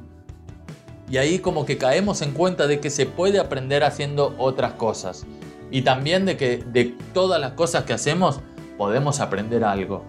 Y 1.10 1.18
ahí 1.18 1.40
como 1.40 1.66
que 1.66 1.80
caemos 1.80 2.22
en 2.22 2.34
cuenta 2.34 2.68
de 2.68 2.80
que 2.80 2.92
se 2.92 3.08
puede 3.08 3.40
aprender 3.40 3.84
haciendo 3.84 4.36
otras 4.38 4.74
cosas. 4.74 5.26
Y 5.72 5.82
también 5.82 6.26
de 6.26 6.38
que 6.38 6.58
de 6.58 6.96
todas 7.16 7.42
las 7.42 7.54
cosas 7.54 7.86
que 7.86 7.94
hacemos 7.94 8.42
podemos 8.78 9.20
aprender 9.20 9.64
algo. 9.64 10.04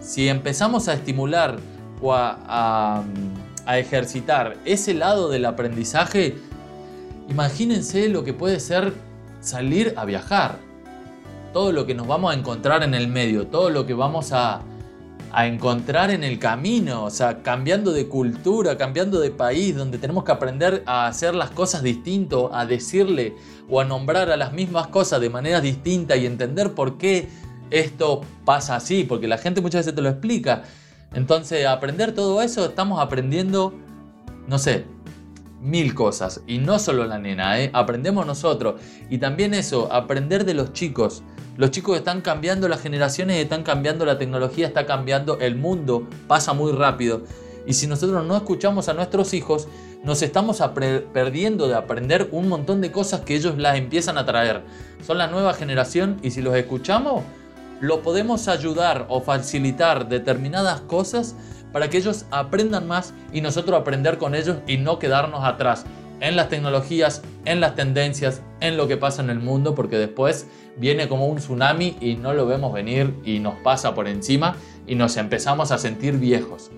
Si 0.00 0.28
empezamos 0.28 0.88
a 0.88 0.94
estimular 0.94 1.58
o 2.00 2.12
a 2.14 3.04
a 3.68 3.78
ejercitar 3.78 4.56
ese 4.64 4.94
lado 4.94 5.28
del 5.28 5.44
aprendizaje, 5.44 6.38
imagínense 7.28 8.08
lo 8.08 8.24
que 8.24 8.32
puede 8.32 8.60
ser 8.60 8.94
salir 9.40 9.92
a 9.98 10.06
viajar. 10.06 10.67
Todo 11.52 11.72
lo 11.72 11.86
que 11.86 11.94
nos 11.94 12.06
vamos 12.06 12.32
a 12.32 12.38
encontrar 12.38 12.82
en 12.82 12.94
el 12.94 13.08
medio, 13.08 13.46
todo 13.46 13.70
lo 13.70 13.86
que 13.86 13.94
vamos 13.94 14.32
a, 14.32 14.60
a 15.32 15.46
encontrar 15.46 16.10
en 16.10 16.24
el 16.24 16.38
camino, 16.38 17.04
o 17.04 17.10
sea, 17.10 17.42
cambiando 17.42 17.92
de 17.92 18.06
cultura, 18.06 18.76
cambiando 18.76 19.20
de 19.20 19.30
país, 19.30 19.76
donde 19.76 19.98
tenemos 19.98 20.24
que 20.24 20.32
aprender 20.32 20.82
a 20.86 21.06
hacer 21.06 21.34
las 21.34 21.50
cosas 21.50 21.82
distinto, 21.82 22.50
a 22.54 22.66
decirle 22.66 23.34
o 23.68 23.80
a 23.80 23.84
nombrar 23.84 24.30
a 24.30 24.36
las 24.36 24.52
mismas 24.52 24.88
cosas 24.88 25.20
de 25.20 25.30
manera 25.30 25.60
distinta 25.60 26.16
y 26.16 26.26
entender 26.26 26.74
por 26.74 26.98
qué 26.98 27.28
esto 27.70 28.22
pasa 28.44 28.76
así, 28.76 29.04
porque 29.04 29.28
la 29.28 29.38
gente 29.38 29.60
muchas 29.60 29.80
veces 29.80 29.94
te 29.94 30.02
lo 30.02 30.08
explica 30.08 30.64
entonces, 31.14 31.66
aprender 31.66 32.12
todo 32.12 32.42
eso, 32.42 32.66
estamos 32.66 33.00
aprendiendo, 33.00 33.72
no 34.46 34.58
sé, 34.58 34.84
mil 35.60 35.94
cosas. 35.94 36.42
Y 36.46 36.58
no 36.58 36.78
solo 36.78 37.06
la 37.06 37.18
nena, 37.18 37.60
¿eh? 37.60 37.70
aprendemos 37.72 38.26
nosotros. 38.26 38.80
Y 39.08 39.18
también 39.18 39.54
eso, 39.54 39.92
aprender 39.92 40.44
de 40.44 40.54
los 40.54 40.72
chicos. 40.72 41.22
Los 41.58 41.72
chicos 41.72 41.98
están 41.98 42.20
cambiando, 42.20 42.68
las 42.68 42.80
generaciones 42.80 43.42
están 43.42 43.64
cambiando, 43.64 44.06
la 44.06 44.16
tecnología 44.16 44.64
está 44.64 44.86
cambiando, 44.86 45.40
el 45.40 45.56
mundo 45.56 46.06
pasa 46.28 46.52
muy 46.52 46.70
rápido. 46.70 47.22
Y 47.66 47.72
si 47.72 47.88
nosotros 47.88 48.24
no 48.24 48.36
escuchamos 48.36 48.88
a 48.88 48.94
nuestros 48.94 49.34
hijos, 49.34 49.66
nos 50.04 50.22
estamos 50.22 50.62
perdiendo 51.12 51.66
de 51.66 51.74
aprender 51.74 52.28
un 52.30 52.48
montón 52.48 52.80
de 52.80 52.92
cosas 52.92 53.22
que 53.22 53.34
ellos 53.34 53.58
las 53.58 53.76
empiezan 53.76 54.18
a 54.18 54.24
traer. 54.24 54.62
Son 55.04 55.18
la 55.18 55.26
nueva 55.26 55.52
generación 55.52 56.18
y 56.22 56.30
si 56.30 56.42
los 56.42 56.54
escuchamos, 56.54 57.24
lo 57.80 58.02
podemos 58.02 58.46
ayudar 58.46 59.06
o 59.08 59.20
facilitar 59.20 60.08
determinadas 60.08 60.82
cosas 60.82 61.34
para 61.72 61.90
que 61.90 61.98
ellos 61.98 62.24
aprendan 62.30 62.86
más 62.86 63.14
y 63.32 63.40
nosotros 63.40 63.80
aprender 63.80 64.16
con 64.18 64.36
ellos 64.36 64.58
y 64.68 64.76
no 64.76 65.00
quedarnos 65.00 65.44
atrás 65.44 65.84
en 66.20 66.36
las 66.36 66.48
tecnologías, 66.48 67.22
en 67.44 67.60
las 67.60 67.74
tendencias, 67.74 68.42
en 68.60 68.76
lo 68.76 68.88
que 68.88 68.96
pasa 68.96 69.22
en 69.22 69.30
el 69.30 69.38
mundo, 69.38 69.74
porque 69.74 69.98
después 69.98 70.46
viene 70.76 71.08
como 71.08 71.26
un 71.26 71.38
tsunami 71.38 71.96
y 72.00 72.16
no 72.16 72.32
lo 72.32 72.46
vemos 72.46 72.72
venir 72.72 73.14
y 73.24 73.38
nos 73.38 73.54
pasa 73.56 73.94
por 73.94 74.08
encima 74.08 74.56
y 74.86 74.94
nos 74.94 75.16
empezamos 75.16 75.70
a 75.70 75.78
sentir 75.78 76.18
viejos. 76.18 76.70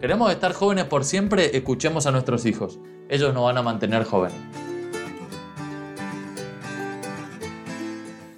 Queremos 0.00 0.30
estar 0.30 0.52
jóvenes 0.52 0.84
por 0.84 1.04
siempre, 1.04 1.56
escuchemos 1.56 2.06
a 2.06 2.10
nuestros 2.10 2.44
hijos. 2.46 2.78
Ellos 3.08 3.32
nos 3.32 3.44
van 3.44 3.58
a 3.58 3.62
mantener 3.62 4.04
jóvenes. 4.04 4.36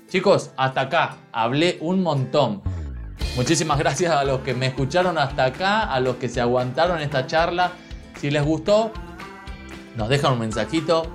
Chicos, 0.09 0.53
hasta 0.57 0.83
acá 0.83 1.17
hablé 1.33 1.77
un 1.81 2.03
montón. 2.03 2.63
Muchísimas 3.37 3.79
gracias 3.79 4.13
a 4.13 4.25
los 4.25 4.41
que 4.41 4.55
me 4.55 4.67
escucharon 4.67 5.19
hasta 5.19 5.45
acá, 5.45 5.83
a 5.83 6.01
los 6.01 6.17
que 6.17 6.29
se 6.29 6.41
aguantaron 6.41 7.01
esta 7.01 7.27
charla. 7.27 7.73
Si 8.19 8.31
les 8.31 8.43
gustó, 8.45 8.91
nos 9.99 10.09
dejan 10.09 10.32
un 10.34 10.38
mensajito. 10.38 11.07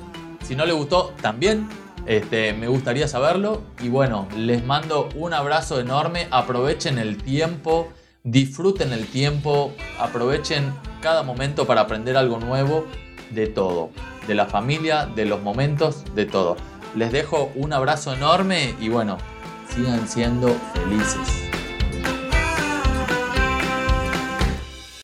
Si 0.43 0.55
no 0.55 0.65
les 0.65 0.75
gustó, 0.75 1.13
también 1.21 1.69
este, 2.05 2.53
me 2.53 2.67
gustaría 2.67 3.07
saberlo. 3.07 3.61
Y 3.81 3.88
bueno, 3.88 4.27
les 4.38 4.63
mando 4.63 5.07
un 5.15 5.34
abrazo 5.34 5.79
enorme. 5.79 6.27
Aprovechen 6.29 6.99
el 6.99 7.17
tiempo, 7.17 7.88
disfruten 8.23 8.91
el 8.91 9.07
tiempo, 9.07 9.73
aprovechen 9.97 10.73
cada 11.01 11.23
momento 11.23 11.65
para 11.65 11.81
aprender 11.81 12.17
algo 12.17 12.39
nuevo 12.39 12.86
de 13.31 13.47
todo. 13.47 13.89
De 14.27 14.36
la 14.36 14.45
familia, 14.47 15.05
de 15.05 15.25
los 15.25 15.41
momentos, 15.41 16.03
de 16.13 16.25
todo. 16.25 16.57
Les 16.93 17.11
dejo 17.11 17.51
un 17.55 17.71
abrazo 17.71 18.13
enorme 18.13 18.75
y 18.81 18.89
bueno, 18.89 19.17
sigan 19.73 20.07
siendo 20.09 20.53
felices. 20.73 21.53